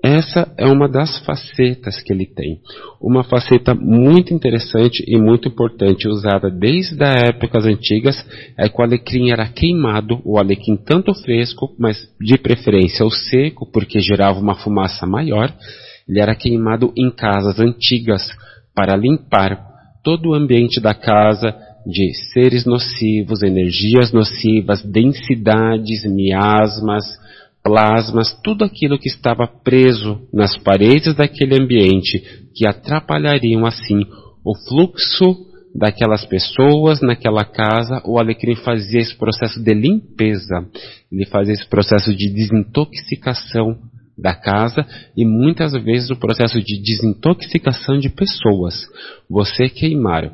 Essa 0.03 0.53
é 0.57 0.65
uma 0.65 0.89
das 0.89 1.17
facetas 1.19 2.01
que 2.01 2.11
ele 2.11 2.25
tem. 2.25 2.59
Uma 3.01 3.23
faceta 3.23 3.73
muito 3.73 4.33
interessante 4.33 5.01
e 5.07 5.17
muito 5.17 5.47
importante, 5.47 6.09
usada 6.09 6.51
desde 6.51 7.01
as 7.01 7.23
épocas 7.23 7.65
antigas, 7.65 8.17
é 8.57 8.67
que 8.67 8.81
o 8.81 8.83
alecrim 8.83 9.31
era 9.31 9.47
queimado, 9.47 10.21
o 10.25 10.37
alecrim 10.37 10.75
tanto 10.75 11.13
fresco, 11.13 11.73
mas 11.79 11.97
de 12.19 12.37
preferência 12.37 13.05
o 13.05 13.09
seco, 13.09 13.65
porque 13.71 14.01
gerava 14.01 14.41
uma 14.41 14.55
fumaça 14.55 15.05
maior. 15.05 15.53
Ele 16.05 16.19
era 16.19 16.35
queimado 16.35 16.91
em 16.97 17.09
casas 17.09 17.57
antigas 17.57 18.27
para 18.75 18.97
limpar 18.97 19.57
todo 20.03 20.31
o 20.31 20.33
ambiente 20.33 20.81
da 20.81 20.93
casa, 20.93 21.55
de 21.85 22.13
seres 22.33 22.65
nocivos, 22.65 23.43
energias 23.43 24.11
nocivas, 24.11 24.81
densidades, 24.83 26.05
miasmas, 26.05 27.03
plasmas, 27.63 28.37
tudo 28.43 28.65
aquilo 28.65 28.99
que 28.99 29.07
estava 29.07 29.47
preso 29.47 30.21
nas 30.33 30.57
paredes 30.57 31.15
daquele 31.15 31.61
ambiente, 31.61 32.21
que 32.53 32.67
atrapalhariam 32.67 33.65
assim 33.65 34.01
o 34.45 34.55
fluxo 34.67 35.53
daquelas 35.73 36.25
pessoas 36.25 37.01
naquela 37.01 37.43
casa, 37.43 38.01
o 38.05 38.19
alecrim 38.19 38.55
fazia 38.55 38.99
esse 38.99 39.15
processo 39.15 39.61
de 39.61 39.73
limpeza, 39.73 40.67
ele 41.11 41.25
fazia 41.25 41.53
esse 41.53 41.65
processo 41.67 42.13
de 42.13 42.29
desintoxicação 42.31 43.77
da 44.15 44.35
casa 44.35 44.85
e 45.17 45.25
muitas 45.25 45.73
vezes 45.73 46.11
o 46.11 46.15
processo 46.15 46.61
de 46.61 46.79
desintoxicação 46.79 47.97
de 47.97 48.09
pessoas. 48.09 48.85
Você 49.27 49.67
queimar 49.69 50.31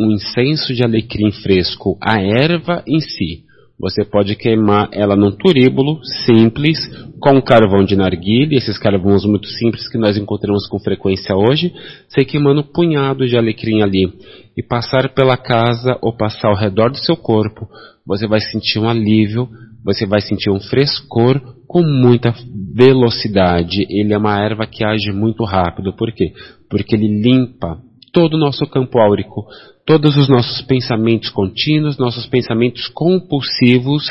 um 0.00 0.10
incenso 0.12 0.72
de 0.72 0.82
alecrim 0.82 1.30
fresco, 1.30 1.98
a 2.00 2.20
erva 2.20 2.82
em 2.86 3.00
si. 3.00 3.44
Você 3.78 4.04
pode 4.04 4.34
queimar 4.36 4.88
ela 4.92 5.16
num 5.16 5.30
turíbulo 5.30 6.00
simples, 6.26 6.78
com 7.18 7.40
carvão 7.40 7.84
de 7.84 7.96
narguilha, 7.96 8.56
esses 8.56 8.78
carvões 8.78 9.24
muito 9.24 9.46
simples 9.46 9.88
que 9.88 9.98
nós 9.98 10.16
encontramos 10.16 10.66
com 10.68 10.78
frequência 10.78 11.34
hoje, 11.34 11.72
você 12.08 12.24
queimando 12.24 12.60
um 12.60 12.72
punhado 12.72 13.26
de 13.26 13.36
alecrim 13.36 13.82
ali 13.82 14.12
e 14.56 14.62
passar 14.62 15.14
pela 15.14 15.36
casa 15.36 15.98
ou 16.02 16.14
passar 16.14 16.48
ao 16.48 16.56
redor 16.56 16.90
do 16.90 16.98
seu 16.98 17.16
corpo, 17.16 17.66
você 18.06 18.26
vai 18.26 18.40
sentir 18.40 18.78
um 18.78 18.88
alívio, 18.88 19.48
você 19.84 20.06
vai 20.06 20.20
sentir 20.20 20.50
um 20.50 20.60
frescor 20.60 21.40
com 21.66 21.82
muita 21.82 22.34
velocidade. 22.74 23.86
Ele 23.88 24.12
é 24.12 24.18
uma 24.18 24.38
erva 24.38 24.66
que 24.66 24.84
age 24.84 25.12
muito 25.12 25.44
rápido. 25.44 25.94
Por 25.94 26.12
quê? 26.12 26.32
Porque 26.68 26.94
ele 26.94 27.22
limpa 27.22 27.78
todo 28.12 28.34
o 28.34 28.38
nosso 28.38 28.66
campo 28.66 28.98
áurico, 28.98 29.46
todos 29.86 30.16
os 30.16 30.28
nossos 30.28 30.62
pensamentos 30.62 31.30
contínuos, 31.30 31.98
nossos 31.98 32.26
pensamentos 32.26 32.88
compulsivos, 32.88 34.04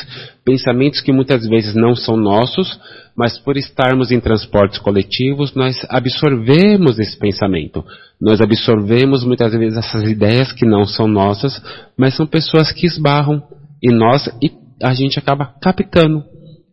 pensamentos 0.44 1.00
que 1.00 1.12
muitas 1.12 1.46
vezes 1.46 1.74
não 1.74 1.94
são 1.94 2.16
nossos, 2.16 2.78
mas 3.16 3.38
por 3.38 3.56
estarmos 3.56 4.10
em 4.10 4.20
transportes 4.20 4.78
coletivos, 4.78 5.54
nós 5.54 5.84
absorvemos 5.88 6.98
esse 6.98 7.18
pensamento. 7.18 7.84
Nós 8.20 8.40
absorvemos 8.40 9.24
muitas 9.24 9.52
vezes 9.52 9.78
essas 9.78 10.08
ideias 10.08 10.52
que 10.52 10.66
não 10.66 10.84
são 10.84 11.06
nossas, 11.06 11.62
mas 11.96 12.14
são 12.14 12.26
pessoas 12.26 12.72
que 12.72 12.86
esbarram 12.86 13.42
em 13.82 13.94
nós 13.94 14.28
e 14.42 14.50
a 14.82 14.94
gente 14.94 15.18
acaba 15.18 15.54
captando 15.62 16.24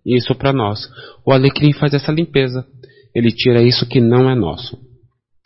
isso 0.05 0.33
para 0.35 0.53
nós. 0.53 0.89
O 1.25 1.33
alecrim 1.33 1.73
faz 1.73 1.93
essa 1.93 2.11
limpeza. 2.11 2.65
Ele 3.13 3.31
tira 3.31 3.61
isso 3.61 3.87
que 3.87 3.99
não 3.99 4.29
é 4.29 4.35
nosso. 4.35 4.77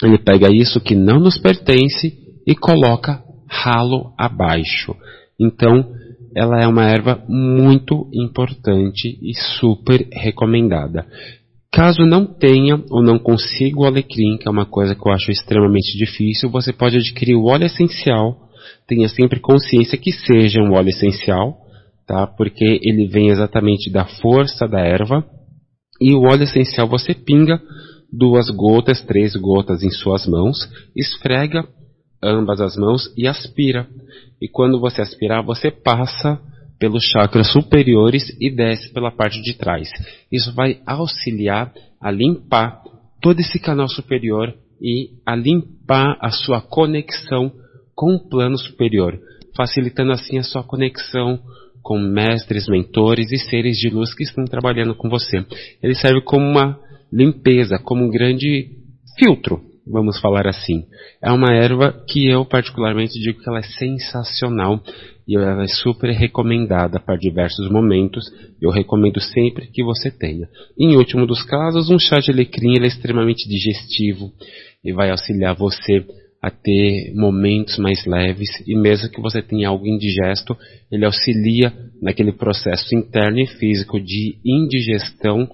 Ele 0.04 0.18
pega 0.18 0.50
isso 0.52 0.82
que 0.82 0.96
não 0.96 1.20
nos 1.20 1.38
pertence 1.38 2.14
e 2.46 2.56
coloca 2.56 3.24
ralo 3.48 4.14
abaixo. 4.18 4.96
Então, 5.40 5.92
ela 6.36 6.62
é 6.62 6.68
uma 6.68 6.86
erva 6.86 7.24
muito 7.28 8.08
importante 8.14 9.20
e 9.22 9.34
super 9.58 10.08
recomendada. 10.12 11.06
Caso 11.72 12.06
não 12.06 12.26
tenha 12.26 12.84
ou 12.90 13.02
não 13.02 13.18
consiga 13.18 13.80
o 13.80 13.86
alecrim, 13.86 14.38
que 14.38 14.48
é 14.48 14.52
uma 14.52 14.66
coisa 14.66 14.94
que 14.96 15.08
eu 15.08 15.12
acho 15.12 15.32
extremamente 15.32 15.98
difícil, 15.98 16.50
você 16.50 16.74
pode 16.74 16.98
adquirir 16.98 17.36
o 17.36 17.46
óleo 17.46 17.66
essencial. 17.66 18.50
Tenha 18.88 19.08
sempre 19.08 19.40
consciência 19.40 19.98
que 19.98 20.12
seja 20.12 20.62
um 20.62 20.74
óleo 20.74 20.90
essencial, 20.90 21.58
tá? 22.06 22.28
Porque 22.28 22.80
ele 22.84 23.08
vem 23.08 23.30
exatamente 23.30 23.90
da 23.90 24.06
força 24.06 24.68
da 24.68 24.82
erva 24.82 25.26
e 26.00 26.14
o 26.14 26.24
óleo 26.24 26.44
essencial 26.44 26.88
você 26.88 27.14
pinga 27.14 27.62
duas 28.12 28.50
gotas, 28.50 29.02
três 29.02 29.36
gotas 29.36 29.84
em 29.84 29.90
suas 29.90 30.28
mãos, 30.28 30.58
esfrega 30.96 31.68
ambas 32.22 32.62
as 32.62 32.76
mãos 32.76 33.12
e 33.18 33.28
aspira. 33.28 33.88
E 34.42 34.48
quando 34.48 34.80
você 34.80 35.02
aspirar, 35.02 35.44
você 35.44 35.72
passa 35.72 36.40
pelos 36.80 37.04
chakras 37.04 37.52
superiores 37.52 38.36
e 38.40 38.50
desce 38.50 38.92
pela 38.92 39.12
parte 39.12 39.42
de 39.42 39.54
trás. 39.54 39.90
Isso 40.32 40.54
vai 40.54 40.82
auxiliar 40.86 41.72
a 42.02 42.12
limpar 42.12 42.82
todo 43.22 43.40
esse 43.40 43.60
canal 43.60 43.88
superior 43.88 44.54
e 44.82 45.12
a 45.26 45.36
limpar 45.36 46.18
a 46.20 46.32
sua 46.32 46.60
conexão 46.60 47.52
com 47.94 48.16
o 48.16 48.30
plano 48.30 48.58
superior, 48.58 49.20
facilitando 49.56 50.12
assim 50.12 50.40
a 50.40 50.44
sua 50.44 50.64
conexão 50.64 51.40
com 51.84 52.00
mestres, 52.00 52.68
mentores 52.68 53.32
e 53.32 53.38
seres 53.38 53.78
de 53.78 53.90
luz 53.90 54.14
que 54.16 54.24
estão 54.24 54.46
trabalhando 54.46 54.96
com 54.96 55.08
você. 55.08 55.46
Ele 55.84 55.94
serve 55.94 56.22
como 56.22 56.46
uma 56.46 56.80
limpeza, 57.12 57.78
como 57.78 58.06
um 58.06 58.10
grande 58.10 58.70
filtro, 59.18 59.62
vamos 59.86 60.20
falar 60.20 60.48
assim. 60.48 60.86
É 61.22 61.32
uma 61.32 61.54
erva 61.54 62.04
que 62.08 62.28
eu 62.28 62.46
particularmente 62.46 63.20
digo 63.20 63.40
que 63.40 63.50
ela 63.50 63.60
é 63.60 63.64
sensacional 63.64 64.82
e 65.28 65.36
ela 65.36 65.64
é 65.64 65.68
super 65.68 66.12
recomendada 66.12 67.00
para 67.00 67.18
diversos 67.18 67.70
momentos. 67.70 68.26
Eu 68.62 68.72
recomendo 68.72 69.20
sempre 69.20 69.68
que 69.68 69.84
você 69.84 70.10
tenha. 70.10 70.48
Em 70.80 70.96
último 70.96 71.26
dos 71.26 71.44
casos, 71.44 71.90
um 71.90 72.00
chá 72.00 72.20
de 72.20 72.32
alecrim 72.32 72.80
é 72.82 72.88
extremamente 72.88 73.48
digestivo 73.48 74.32
e 74.84 74.92
vai 74.92 75.12
auxiliar 75.12 75.56
você 75.56 76.06
a 76.42 76.50
ter 76.50 77.14
momentos 77.14 77.78
mais 77.78 78.04
leves 78.06 78.50
e 78.66 78.76
mesmo 78.76 79.10
que 79.10 79.22
você 79.22 79.44
tenha 79.44 79.70
algo 79.70 79.86
indigesto, 79.86 80.58
ele 80.92 81.06
auxilia 81.06 81.72
naquele 82.02 82.32
processo 82.32 82.96
interno 82.96 83.40
e 83.40 83.46
físico 83.46 84.00
de 84.00 84.40
indigestão, 84.44 85.48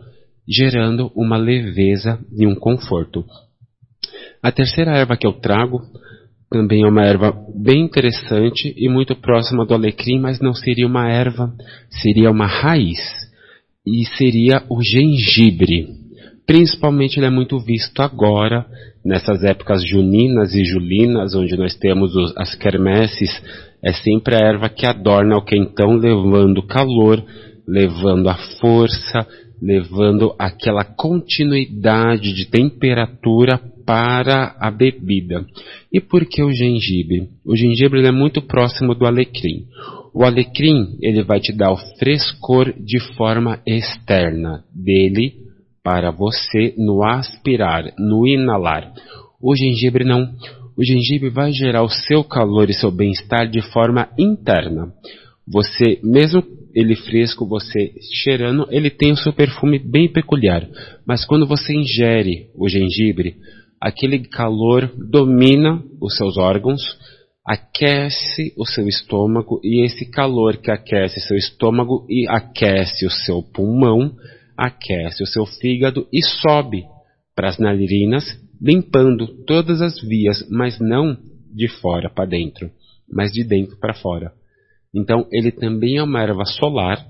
gerando 0.47 1.11
uma 1.15 1.37
leveza 1.37 2.19
e 2.35 2.47
um 2.47 2.55
conforto. 2.55 3.25
A 4.41 4.51
terceira 4.51 4.95
erva 4.95 5.17
que 5.17 5.27
eu 5.27 5.33
trago 5.33 5.81
também 6.49 6.83
é 6.83 6.87
uma 6.87 7.03
erva 7.03 7.35
bem 7.53 7.81
interessante 7.83 8.73
e 8.77 8.87
muito 8.87 9.15
próxima 9.15 9.65
do 9.65 9.73
alecrim, 9.73 10.19
mas 10.19 10.39
não 10.39 10.53
seria 10.53 10.87
uma 10.87 11.09
erva, 11.09 11.53
seria 11.89 12.31
uma 12.31 12.47
raiz 12.47 12.99
e 13.85 14.05
seria 14.17 14.63
o 14.69 14.81
gengibre. 14.81 15.87
Principalmente 16.45 17.17
ele 17.17 17.25
é 17.25 17.29
muito 17.29 17.59
visto 17.59 18.01
agora, 18.01 18.65
nessas 19.03 19.43
épocas 19.43 19.85
juninas 19.85 20.55
e 20.55 20.63
julinas, 20.63 21.35
onde 21.35 21.57
nós 21.57 21.75
temos 21.75 22.15
os, 22.15 22.33
as 22.37 22.55
quermesses, 22.55 23.29
é 23.83 23.91
sempre 23.91 24.35
a 24.35 24.39
erva 24.39 24.69
que 24.69 24.85
adorna 24.85 25.37
o 25.37 25.43
quentão, 25.43 25.97
levando 25.97 26.65
calor, 26.65 27.21
levando 27.67 28.29
a 28.29 28.35
força, 28.61 29.27
levando 29.61 30.35
aquela 30.37 30.83
continuidade 30.83 32.33
de 32.33 32.45
temperatura 32.45 33.59
para 33.85 34.55
a 34.59 34.69
bebida. 34.69 35.45
E 35.91 36.01
por 36.01 36.25
que 36.25 36.43
o 36.43 36.51
gengibre? 36.51 37.29
O 37.45 37.55
gengibre 37.55 38.05
é 38.05 38.11
muito 38.11 38.41
próximo 38.41 38.93
do 38.93 39.05
alecrim. 39.05 39.65
O 40.13 40.25
alecrim 40.25 40.97
ele 41.01 41.23
vai 41.23 41.39
te 41.39 41.53
dar 41.53 41.71
o 41.71 41.77
frescor 41.97 42.73
de 42.73 42.99
forma 43.15 43.61
externa 43.65 44.63
dele 44.73 45.47
para 45.83 46.11
você 46.11 46.73
no 46.77 47.03
aspirar, 47.03 47.93
no 47.97 48.27
inalar. 48.27 48.91
O 49.41 49.55
gengibre 49.55 50.03
não. 50.03 50.33
O 50.77 50.83
gengibre 50.83 51.29
vai 51.29 51.53
gerar 51.53 51.81
o 51.81 51.89
seu 51.89 52.23
calor 52.23 52.69
e 52.69 52.73
seu 52.73 52.91
bem-estar 52.91 53.49
de 53.49 53.61
forma 53.71 54.09
interna. 54.17 54.91
Você, 55.47 55.99
mesmo 56.03 56.43
ele 56.73 56.95
fresco, 56.95 57.47
você 57.47 57.93
cheirando, 58.23 58.67
ele 58.69 58.89
tem 58.89 59.11
o 59.11 59.17
seu 59.17 59.33
perfume 59.33 59.79
bem 59.79 60.11
peculiar. 60.11 60.67
Mas 61.05 61.25
quando 61.25 61.47
você 61.47 61.73
ingere 61.73 62.49
o 62.55 62.67
gengibre, 62.67 63.35
aquele 63.81 64.19
calor 64.19 64.91
domina 64.97 65.83
os 66.01 66.15
seus 66.15 66.37
órgãos, 66.37 66.81
aquece 67.45 68.53
o 68.57 68.65
seu 68.65 68.87
estômago 68.87 69.59
e 69.63 69.85
esse 69.85 70.09
calor 70.09 70.57
que 70.57 70.71
aquece 70.71 71.19
seu 71.21 71.37
estômago 71.37 72.05
e 72.09 72.27
aquece 72.27 73.05
o 73.05 73.11
seu 73.11 73.41
pulmão 73.41 74.15
aquece 74.57 75.21
o 75.21 75.27
seu 75.27 75.45
fígado 75.45 76.07
e 76.11 76.21
sobe 76.23 76.83
para 77.35 77.49
as 77.49 77.59
narinas, 77.59 78.23
limpando 78.59 79.27
todas 79.45 79.81
as 79.81 80.01
vias, 80.01 80.43
mas 80.49 80.79
não 80.79 81.15
de 81.53 81.67
fora 81.67 82.09
para 82.09 82.25
dentro, 82.25 82.71
mas 83.07 83.31
de 83.31 83.43
dentro 83.43 83.77
para 83.77 83.93
fora. 83.93 84.33
Então, 84.95 85.27
ele 85.31 85.51
também 85.51 85.97
é 85.97 86.03
uma 86.03 86.21
erva 86.21 86.45
solar, 86.45 87.05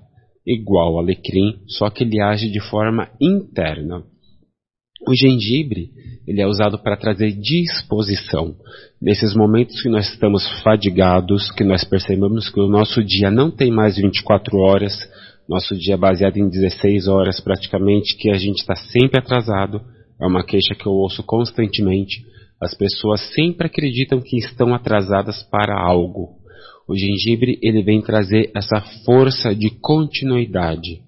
igual 0.46 0.94
ao 0.94 1.00
alecrim, 1.00 1.60
só 1.68 1.90
que 1.90 2.04
ele 2.04 2.22
age 2.22 2.50
de 2.50 2.60
forma 2.70 3.10
interna. 3.22 4.04
O 5.08 5.16
gengibre, 5.16 5.92
ele 6.28 6.42
é 6.42 6.48
usado 6.48 6.80
para 6.80 6.98
trazer 6.98 7.32
disposição. 7.32 8.56
Nesses 9.02 9.36
momentos 9.36 9.82
que 9.82 9.90
nós 9.90 10.10
estamos 10.10 10.44
fadigados, 10.64 11.52
que 11.52 11.64
nós 11.64 11.84
percebemos 11.84 12.50
que 12.50 12.60
o 12.60 12.68
nosso 12.68 13.04
dia 13.04 13.30
não 13.30 13.52
tem 13.52 13.72
mais 13.72 13.96
24 13.98 14.58
horas, 14.58 14.98
nosso 15.48 15.78
dia 15.78 15.94
é 15.94 15.98
baseado 15.98 16.38
em 16.38 16.50
16 16.50 17.08
horas 17.08 17.40
praticamente, 17.40 18.18
que 18.18 18.30
a 18.30 18.38
gente 18.38 18.58
está 18.58 18.76
sempre 18.76 19.20
atrasado. 19.20 19.82
É 20.20 20.26
uma 20.26 20.44
queixa 20.44 20.76
que 20.76 20.86
eu 20.86 20.92
ouço 20.92 21.24
constantemente. 21.24 22.26
As 22.62 22.74
pessoas 22.76 23.22
sempre 23.34 23.68
acreditam 23.68 24.20
que 24.20 24.38
estão 24.38 24.74
atrasadas 24.74 25.44
para 25.44 25.80
algo. 25.80 26.37
O 26.88 26.96
gengibre 26.96 27.60
ele 27.62 27.84
vem 27.84 28.02
trazer 28.02 28.50
essa 28.56 28.82
força 29.06 29.54
de 29.54 29.70
continuidade, 29.70 31.02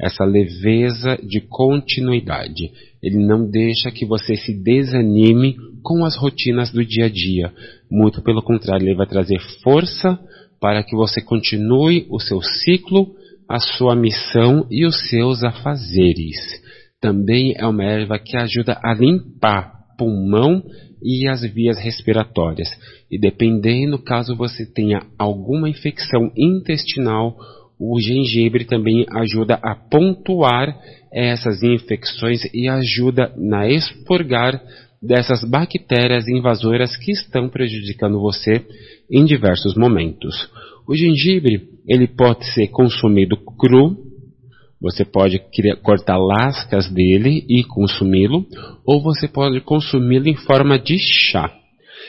essa 0.00 0.24
leveza 0.24 1.16
de 1.22 1.40
continuidade. 1.40 2.72
Ele 3.02 3.24
não 3.24 3.48
deixa 3.48 3.90
que 3.90 4.04
você 4.04 4.36
se 4.36 4.52
desanime 4.52 5.56
com 5.82 6.04
as 6.04 6.16
rotinas 6.16 6.70
do 6.72 6.84
dia 6.84 7.06
a 7.06 7.08
dia. 7.08 7.52
Muito 7.90 8.22
pelo 8.22 8.42
contrário, 8.42 8.86
ele 8.86 8.96
vai 8.96 9.06
trazer 9.06 9.38
força 9.62 10.18
para 10.60 10.82
que 10.82 10.96
você 10.96 11.20
continue 11.20 12.06
o 12.10 12.18
seu 12.18 12.40
ciclo 12.40 13.14
a 13.52 13.58
sua 13.58 13.94
missão 13.94 14.66
e 14.70 14.86
os 14.86 15.10
seus 15.10 15.44
afazeres. 15.44 16.38
Também 16.98 17.54
é 17.54 17.66
uma 17.66 17.84
erva 17.84 18.18
que 18.18 18.34
ajuda 18.34 18.80
a 18.82 18.94
limpar 18.94 19.72
pulmão 19.98 20.62
e 21.02 21.28
as 21.28 21.42
vias 21.42 21.78
respiratórias. 21.78 22.68
E 23.10 23.18
dependendo, 23.18 23.98
caso 23.98 24.36
você 24.36 24.64
tenha 24.64 25.02
alguma 25.18 25.68
infecção 25.68 26.30
intestinal, 26.36 27.36
o 27.78 28.00
gengibre 28.00 28.64
também 28.64 29.04
ajuda 29.10 29.58
a 29.62 29.74
pontuar 29.74 30.78
essas 31.12 31.62
infecções 31.62 32.42
e 32.54 32.68
ajuda 32.68 33.34
na 33.36 33.68
expurgar 33.68 34.62
dessas 35.02 35.42
bactérias 35.42 36.28
invasoras 36.28 36.96
que 36.96 37.10
estão 37.10 37.48
prejudicando 37.48 38.20
você 38.20 38.64
em 39.10 39.24
diversos 39.24 39.74
momentos. 39.76 40.48
O 40.86 40.94
gengibre, 40.94 41.68
ele 41.88 42.06
pode 42.06 42.46
ser 42.52 42.68
consumido 42.68 43.36
cru, 43.36 44.11
você 44.82 45.04
pode 45.04 45.40
cortar 45.82 46.16
lascas 46.16 46.90
dele 46.90 47.46
e 47.48 47.62
consumi-lo, 47.62 48.44
ou 48.84 49.00
você 49.00 49.28
pode 49.28 49.60
consumi-lo 49.60 50.28
em 50.28 50.34
forma 50.34 50.76
de 50.76 50.98
chá. 50.98 51.48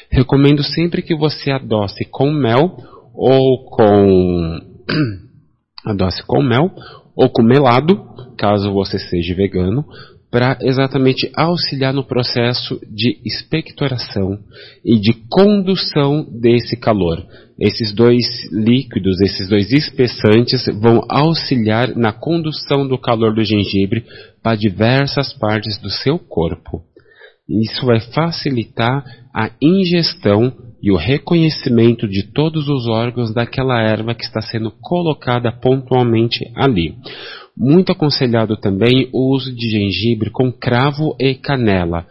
Recomendo 0.09 0.63
sempre 0.63 1.03
que 1.03 1.15
você 1.15 1.51
adoce 1.51 2.03
com 2.09 2.31
mel 2.31 2.75
ou 3.13 3.65
com 3.65 4.59
adoce 5.85 6.23
com 6.25 6.41
mel 6.41 6.71
ou 7.15 7.29
com 7.29 7.43
melado, 7.43 8.03
caso 8.37 8.73
você 8.73 8.97
seja 8.97 9.35
vegano, 9.35 9.85
para 10.33 10.57
exatamente 10.61 11.31
auxiliar 11.35 11.93
no 11.93 12.03
processo 12.03 12.81
de 12.91 13.19
expectoração 13.23 14.39
e 14.83 14.99
de 14.99 15.13
condução 15.29 16.25
desse 16.41 16.75
calor. 16.75 17.23
Esses 17.59 17.93
dois 17.93 18.25
líquidos, 18.51 19.21
esses 19.21 19.47
dois 19.47 19.71
espessantes 19.71 20.65
vão 20.81 21.05
auxiliar 21.07 21.95
na 21.95 22.11
condução 22.11 22.87
do 22.87 22.97
calor 22.97 23.35
do 23.35 23.43
gengibre 23.43 24.05
para 24.41 24.57
diversas 24.57 25.31
partes 25.33 25.79
do 25.79 25.91
seu 25.91 26.17
corpo. 26.17 26.81
Isso 27.47 27.85
vai 27.85 27.99
facilitar 27.99 29.05
a 29.35 29.51
ingestão 29.61 30.51
e 30.81 30.91
o 30.91 30.97
reconhecimento 30.97 32.07
de 32.07 32.23
todos 32.23 32.67
os 32.67 32.87
órgãos 32.87 33.31
daquela 33.31 33.79
erva 33.79 34.15
que 34.15 34.23
está 34.23 34.41
sendo 34.41 34.71
colocada 34.81 35.51
pontualmente 35.51 36.39
ali. 36.55 36.95
Muito 37.55 37.91
aconselhado 37.91 38.57
também 38.57 39.09
o 39.13 39.33
uso 39.33 39.53
de 39.53 39.69
gengibre 39.69 40.31
com 40.31 40.51
cravo 40.51 41.15
e 41.19 41.35
canela. 41.35 42.05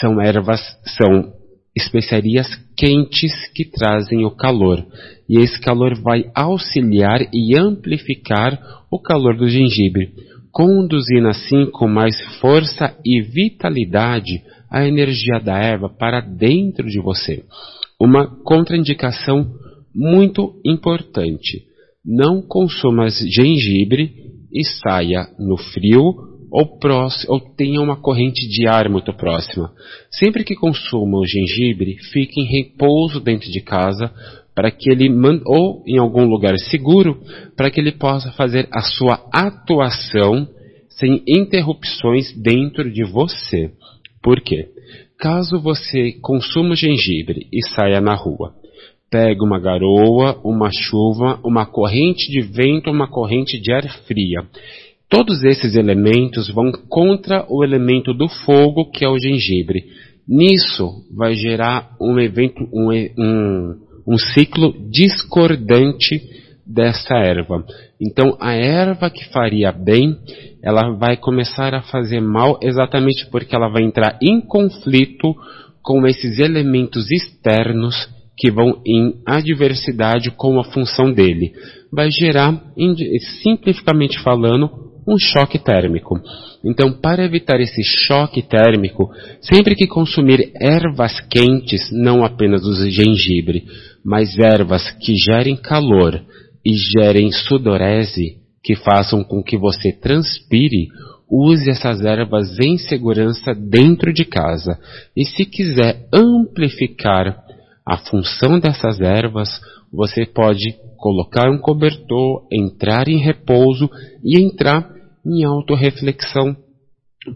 São 0.00 0.20
ervas, 0.20 0.60
são 0.96 1.32
especiarias 1.76 2.46
quentes 2.76 3.32
que 3.54 3.64
trazem 3.64 4.24
o 4.24 4.30
calor. 4.30 4.84
E 5.28 5.38
esse 5.38 5.60
calor 5.60 5.94
vai 6.00 6.30
auxiliar 6.34 7.20
e 7.32 7.58
amplificar 7.58 8.58
o 8.90 8.98
calor 8.98 9.36
do 9.36 9.48
gengibre, 9.48 10.12
conduzindo 10.50 11.28
assim 11.28 11.66
com 11.70 11.86
mais 11.86 12.18
força 12.40 12.96
e 13.04 13.20
vitalidade 13.20 14.42
a 14.70 14.86
energia 14.86 15.38
da 15.38 15.58
erva 15.58 15.88
para 15.88 16.20
dentro 16.20 16.86
de 16.86 17.00
você. 17.00 17.44
Uma 18.00 18.26
contraindicação 18.44 19.54
muito 19.94 20.60
importante 20.64 21.64
Não 22.04 22.42
consuma 22.42 23.08
gengibre 23.08 24.35
e 24.56 24.64
saia 24.64 25.28
no 25.38 25.56
frio 25.56 26.36
ou, 26.50 26.78
próximo, 26.78 27.34
ou 27.34 27.40
tenha 27.40 27.80
uma 27.80 27.96
corrente 27.96 28.48
de 28.48 28.66
ar 28.66 28.88
muito 28.88 29.12
próxima. 29.12 29.72
Sempre 30.10 30.44
que 30.44 30.54
consuma 30.54 31.18
o 31.18 31.26
gengibre, 31.26 31.96
fique 32.12 32.40
em 32.40 32.46
repouso 32.46 33.20
dentro 33.20 33.50
de 33.50 33.60
casa 33.60 34.10
para 34.54 34.70
que 34.70 34.90
ele 34.90 35.10
ou 35.44 35.84
em 35.86 35.98
algum 35.98 36.24
lugar 36.24 36.56
seguro 36.58 37.20
para 37.54 37.70
que 37.70 37.78
ele 37.78 37.92
possa 37.92 38.32
fazer 38.32 38.68
a 38.72 38.80
sua 38.80 39.22
atuação 39.30 40.48
sem 40.88 41.22
interrupções 41.28 42.32
dentro 42.32 42.90
de 42.90 43.04
você. 43.04 43.70
Por 44.22 44.40
quê? 44.40 44.70
Caso 45.18 45.60
você 45.60 46.12
consuma 46.22 46.74
gengibre 46.74 47.46
e 47.52 47.66
saia 47.68 48.00
na 48.00 48.14
rua, 48.14 48.54
pegue 49.10 49.42
uma 49.42 49.58
garoa, 49.58 50.40
uma 50.44 50.70
chuva, 50.72 51.38
uma 51.44 51.66
corrente 51.66 52.30
de 52.30 52.40
vento, 52.40 52.90
uma 52.90 53.08
corrente 53.08 53.60
de 53.60 53.72
ar 53.72 53.86
fria. 54.06 54.42
Todos 55.08 55.44
esses 55.44 55.76
elementos 55.76 56.48
vão 56.48 56.72
contra 56.88 57.46
o 57.48 57.62
elemento 57.62 58.12
do 58.12 58.28
fogo, 58.28 58.90
que 58.90 59.04
é 59.04 59.08
o 59.08 59.18
gengibre. 59.18 59.84
Nisso 60.28 61.04
vai 61.16 61.34
gerar 61.34 61.94
um 62.00 62.18
evento, 62.18 62.68
um, 62.72 62.90
um 63.16 63.86
um 64.06 64.16
ciclo 64.16 64.72
discordante 64.88 66.22
dessa 66.64 67.16
erva. 67.16 67.64
Então, 68.00 68.36
a 68.40 68.52
erva 68.52 69.10
que 69.10 69.24
faria 69.32 69.72
bem, 69.72 70.16
ela 70.62 70.92
vai 70.92 71.16
começar 71.16 71.74
a 71.74 71.82
fazer 71.82 72.20
mal 72.20 72.58
exatamente 72.62 73.26
porque 73.30 73.54
ela 73.54 73.68
vai 73.68 73.82
entrar 73.82 74.18
em 74.22 74.40
conflito 74.40 75.34
com 75.82 76.06
esses 76.06 76.38
elementos 76.38 77.10
externos 77.10 78.08
que 78.36 78.50
vão 78.50 78.82
em 78.86 79.14
adversidade 79.24 80.30
com 80.30 80.60
a 80.60 80.64
função 80.64 81.12
dele. 81.12 81.52
Vai 81.90 82.10
gerar, 82.10 82.62
simplificamente 83.42 84.18
falando, 84.20 84.86
um 85.08 85.16
choque 85.18 85.58
térmico. 85.58 86.20
Então, 86.64 86.92
para 86.92 87.24
evitar 87.24 87.60
esse 87.60 87.82
choque 87.84 88.42
térmico, 88.42 89.08
sempre 89.40 89.74
que 89.76 89.86
consumir 89.86 90.52
ervas 90.60 91.20
quentes, 91.30 91.90
não 91.92 92.24
apenas 92.24 92.66
o 92.66 92.90
gengibre, 92.90 93.64
mas 94.04 94.36
ervas 94.38 94.90
que 95.00 95.14
gerem 95.14 95.56
calor 95.56 96.20
e 96.64 96.74
gerem 96.74 97.30
sudorese, 97.30 98.38
que 98.62 98.74
façam 98.74 99.22
com 99.22 99.42
que 99.42 99.56
você 99.56 99.92
transpire, 99.92 100.88
use 101.30 101.70
essas 101.70 102.04
ervas 102.04 102.58
em 102.58 102.76
segurança 102.76 103.54
dentro 103.54 104.12
de 104.12 104.24
casa. 104.24 104.76
E 105.16 105.24
se 105.24 105.44
quiser 105.44 106.08
amplificar 106.12 107.45
a 107.86 107.96
função 107.98 108.58
dessas 108.58 109.00
ervas, 109.00 109.48
você 109.92 110.26
pode 110.26 110.76
colocar 110.98 111.48
um 111.48 111.58
cobertor, 111.58 112.46
entrar 112.50 113.06
em 113.08 113.18
repouso 113.18 113.88
e 114.24 114.40
entrar 114.40 114.90
em 115.24 115.44
autorreflexão. 115.44 116.56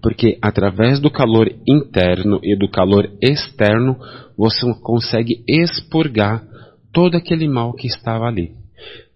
Porque 0.02 0.38
através 0.42 1.00
do 1.00 1.10
calor 1.10 1.48
interno 1.66 2.40
e 2.42 2.56
do 2.56 2.68
calor 2.68 3.08
externo, 3.22 3.96
você 4.36 4.66
consegue 4.82 5.44
expurgar 5.48 6.44
todo 6.92 7.16
aquele 7.16 7.48
mal 7.48 7.72
que 7.72 7.86
estava 7.86 8.26
ali. 8.26 8.52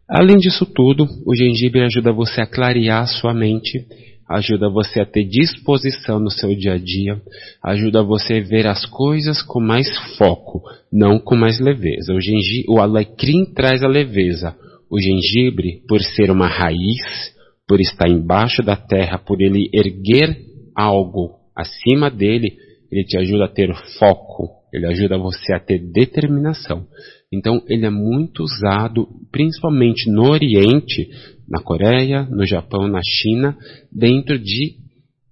Além 0.08 0.36
disso 0.36 0.66
tudo, 0.66 1.06
o 1.26 1.34
gengibre 1.34 1.82
ajuda 1.82 2.12
você 2.12 2.42
a 2.42 2.46
clarear 2.46 3.06
sua 3.08 3.32
mente, 3.32 3.86
ajuda 4.28 4.68
você 4.68 5.00
a 5.00 5.06
ter 5.06 5.24
disposição 5.24 6.18
no 6.18 6.30
seu 6.30 6.54
dia 6.54 6.74
a 6.74 6.78
dia, 6.78 7.20
ajuda 7.62 8.02
você 8.02 8.34
a 8.34 8.40
ver 8.40 8.66
as 8.66 8.86
coisas 8.86 9.42
com 9.42 9.60
mais 9.60 9.86
foco, 10.16 10.62
não 10.92 11.18
com 11.18 11.36
mais 11.36 11.60
leveza. 11.60 12.12
O, 12.14 12.20
gengibre, 12.20 12.64
o 12.68 12.80
alecrim 12.80 13.44
traz 13.54 13.82
a 13.82 13.88
leveza. 13.88 14.56
O 14.90 15.00
gengibre, 15.00 15.82
por 15.88 16.00
ser 16.00 16.30
uma 16.30 16.46
raiz, 16.46 17.34
por 17.66 17.80
estar 17.80 18.08
embaixo 18.08 18.62
da 18.62 18.76
terra, 18.76 19.18
por 19.18 19.40
ele 19.40 19.70
erguer 19.72 20.36
algo 20.74 21.36
acima 21.56 22.10
dele, 22.10 22.56
ele 22.90 23.04
te 23.04 23.16
ajuda 23.18 23.44
a 23.46 23.48
ter 23.48 23.74
foco, 23.98 24.50
ele 24.72 24.86
ajuda 24.86 25.18
você 25.18 25.52
a 25.52 25.60
ter 25.60 25.78
determinação. 25.78 26.86
Então, 27.32 27.62
ele 27.68 27.84
é 27.84 27.90
muito 27.90 28.44
usado, 28.44 29.08
principalmente 29.32 30.08
no 30.08 30.30
Oriente, 30.30 31.10
na 31.48 31.60
Coreia, 31.62 32.22
no 32.30 32.46
Japão, 32.46 32.88
na 32.88 33.00
China, 33.02 33.56
dentro 33.92 34.38
de 34.38 34.76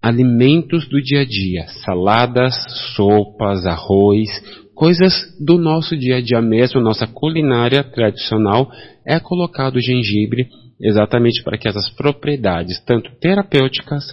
alimentos 0.01 0.89
do 0.89 1.01
dia 1.01 1.21
a 1.21 1.25
dia, 1.25 1.67
saladas, 1.85 2.55
sopas, 2.97 3.65
arroz, 3.65 4.29
coisas 4.75 5.13
do 5.41 5.59
nosso 5.59 5.97
dia 5.97 6.17
a 6.17 6.21
dia 6.21 6.43
mesmo, 6.43 6.81
nossa 6.81 7.07
culinária 7.07 7.85
tradicional, 7.85 8.71
é 9.07 9.21
colocado 9.21 9.81
gengibre 9.81 10.49
exatamente 10.81 11.43
para 11.45 11.57
que 11.57 11.69
essas 11.69 11.89
propriedades, 11.91 12.81
tanto 12.85 13.13
terapêuticas, 13.21 14.05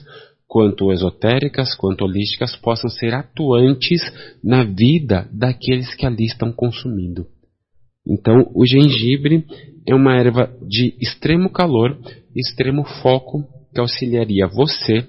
quanto 0.47 0.91
esotéricas, 0.91 1.75
quanto 1.75 2.03
holísticas, 2.03 2.55
possam 2.55 2.89
ser 2.89 3.13
atuantes 3.13 4.01
na 4.43 4.63
vida 4.63 5.27
daqueles 5.31 5.93
que 5.95 6.05
ali 6.05 6.25
estão 6.25 6.51
consumindo. 6.51 7.25
Então, 8.09 8.49
o 8.55 8.65
gengibre 8.65 9.45
é 9.85 9.93
uma 9.93 10.15
erva 10.15 10.51
de 10.67 10.95
extremo 10.99 11.49
calor, 11.49 11.95
extremo 12.35 12.83
foco, 13.01 13.45
que 13.73 13.79
auxiliaria 13.79 14.47
você 14.47 15.07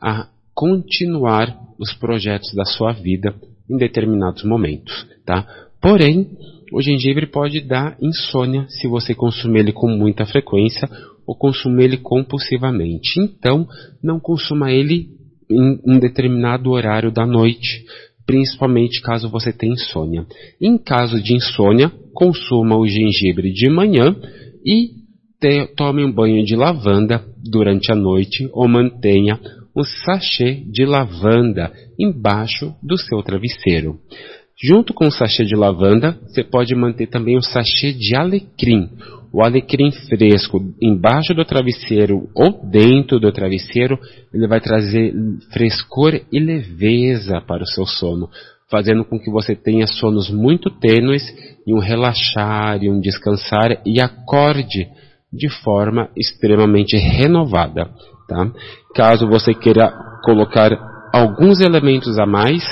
a 0.00 0.28
continuar 0.54 1.58
os 1.78 1.94
projetos 1.94 2.54
da 2.54 2.64
sua 2.64 2.92
vida 2.92 3.34
em 3.68 3.78
determinados 3.78 4.44
momentos, 4.44 5.06
tá? 5.24 5.46
Porém, 5.80 6.28
o 6.72 6.82
gengibre 6.82 7.26
pode 7.26 7.60
dar 7.60 7.96
insônia 8.00 8.66
se 8.68 8.86
você 8.86 9.14
consumir 9.14 9.60
ele 9.60 9.72
com 9.72 9.88
muita 9.88 10.26
frequência 10.26 10.88
ou 11.26 11.34
consumir 11.34 11.84
ele 11.84 11.96
compulsivamente. 11.98 13.20
Então, 13.20 13.66
não 14.02 14.20
consuma 14.20 14.70
ele 14.70 15.08
em 15.50 15.80
um 15.86 15.98
determinado 15.98 16.70
horário 16.70 17.10
da 17.10 17.26
noite, 17.26 17.84
principalmente 18.26 19.00
caso 19.02 19.28
você 19.28 19.52
tenha 19.52 19.74
insônia. 19.74 20.26
Em 20.60 20.78
caso 20.78 21.22
de 21.22 21.34
insônia, 21.34 21.90
consuma 22.12 22.76
o 22.76 22.86
gengibre 22.86 23.52
de 23.52 23.68
manhã 23.68 24.14
e 24.64 24.90
te, 25.40 25.66
tome 25.76 26.04
um 26.04 26.12
banho 26.12 26.44
de 26.44 26.56
lavanda 26.56 27.24
durante 27.36 27.92
a 27.92 27.94
noite 27.94 28.48
ou 28.52 28.66
mantenha 28.68 29.38
um 29.76 29.82
sachê 29.82 30.62
de 30.70 30.86
lavanda 30.86 31.72
embaixo 31.98 32.74
do 32.82 32.96
seu 32.96 33.22
travesseiro. 33.22 33.98
Junto 34.62 34.94
com 34.94 35.08
o 35.08 35.10
sachê 35.10 35.44
de 35.44 35.56
lavanda, 35.56 36.16
você 36.22 36.44
pode 36.44 36.74
manter 36.74 37.08
também 37.08 37.36
o 37.36 37.42
sachê 37.42 37.92
de 37.92 38.14
alecrim. 38.14 38.88
O 39.34 39.42
alecrim 39.42 39.90
fresco 39.90 40.60
embaixo 40.80 41.34
do 41.34 41.44
travesseiro 41.44 42.28
ou 42.36 42.64
dentro 42.70 43.18
do 43.18 43.32
travesseiro, 43.32 43.98
ele 44.32 44.46
vai 44.46 44.60
trazer 44.60 45.12
frescor 45.52 46.20
e 46.30 46.38
leveza 46.38 47.40
para 47.40 47.64
o 47.64 47.66
seu 47.66 47.84
sono, 47.84 48.30
fazendo 48.70 49.04
com 49.04 49.18
que 49.18 49.32
você 49.32 49.56
tenha 49.56 49.88
sonos 49.88 50.30
muito 50.30 50.70
tênues 50.70 51.24
e 51.66 51.74
um 51.74 51.80
relaxar 51.80 52.80
e 52.80 52.88
um 52.88 53.00
descansar 53.00 53.82
e 53.84 54.00
acorde 54.00 54.86
de 55.32 55.48
forma 55.64 56.10
extremamente 56.16 56.96
renovada. 56.96 57.90
Tá? 58.28 58.52
Caso 58.94 59.26
você 59.26 59.52
queira 59.52 59.92
colocar 60.22 60.70
alguns 61.12 61.58
elementos 61.58 62.20
a 62.20 62.24
mais, 62.24 62.62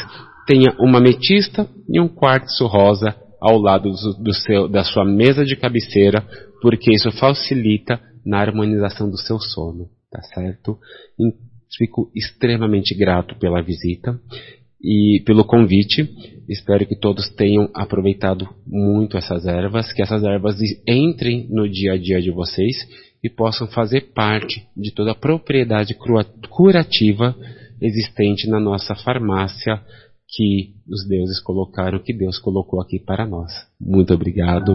tenha 0.47 0.77
uma 0.79 0.99
ametista 0.99 1.67
e 1.89 2.01
um 2.01 2.07
quartzo 2.07 2.69
rosa 2.69 3.17
ao 3.43 3.59
lado 3.59 3.91
do, 3.91 4.23
do 4.23 4.33
seu, 4.33 4.69
da 4.69 4.85
sua 4.85 5.05
mesa 5.05 5.45
de 5.45 5.57
cabeceira, 5.57 6.25
porque 6.63 6.93
isso 6.93 7.11
facilita 7.11 8.01
na 8.25 8.39
harmonização 8.39 9.11
do 9.11 9.19
seu 9.19 9.41
sono, 9.41 9.89
tá 10.09 10.23
certo? 10.23 10.79
E 11.19 11.35
fico 11.77 12.09
extremamente 12.15 12.95
grato 12.95 13.37
pela 13.41 13.61
visita 13.61 14.17
e 14.81 15.21
pelo 15.27 15.45
convite. 15.45 16.09
Espero 16.49 16.87
que 16.87 16.95
todos 16.95 17.29
tenham 17.31 17.69
aproveitado 17.75 18.49
muito 18.65 19.17
essas 19.17 19.45
ervas, 19.45 19.93
que 19.93 20.03
essas 20.03 20.23
ervas 20.23 20.57
entrem 20.87 21.49
no 21.51 21.69
dia 21.69 21.95
a 21.95 21.99
dia 21.99 22.23
de 22.23 22.31
vocês 22.31 22.77
e 23.25 23.29
possam 23.29 23.67
fazer 23.67 24.13
parte 24.15 24.65
de 24.77 24.93
toda 24.93 25.13
a 25.13 25.17
propriedade 25.17 25.97
curativa 26.49 27.35
existente 27.81 28.49
na 28.49 28.61
nossa 28.61 28.95
farmácia 28.95 29.81
que 30.33 30.75
os 30.89 31.07
deuses 31.07 31.39
colocaram, 31.41 31.99
que 31.99 32.13
Deus 32.13 32.39
colocou 32.39 32.81
aqui 32.81 32.99
para 32.99 33.27
nós. 33.27 33.53
Muito 33.79 34.15
obrigado. 34.15 34.75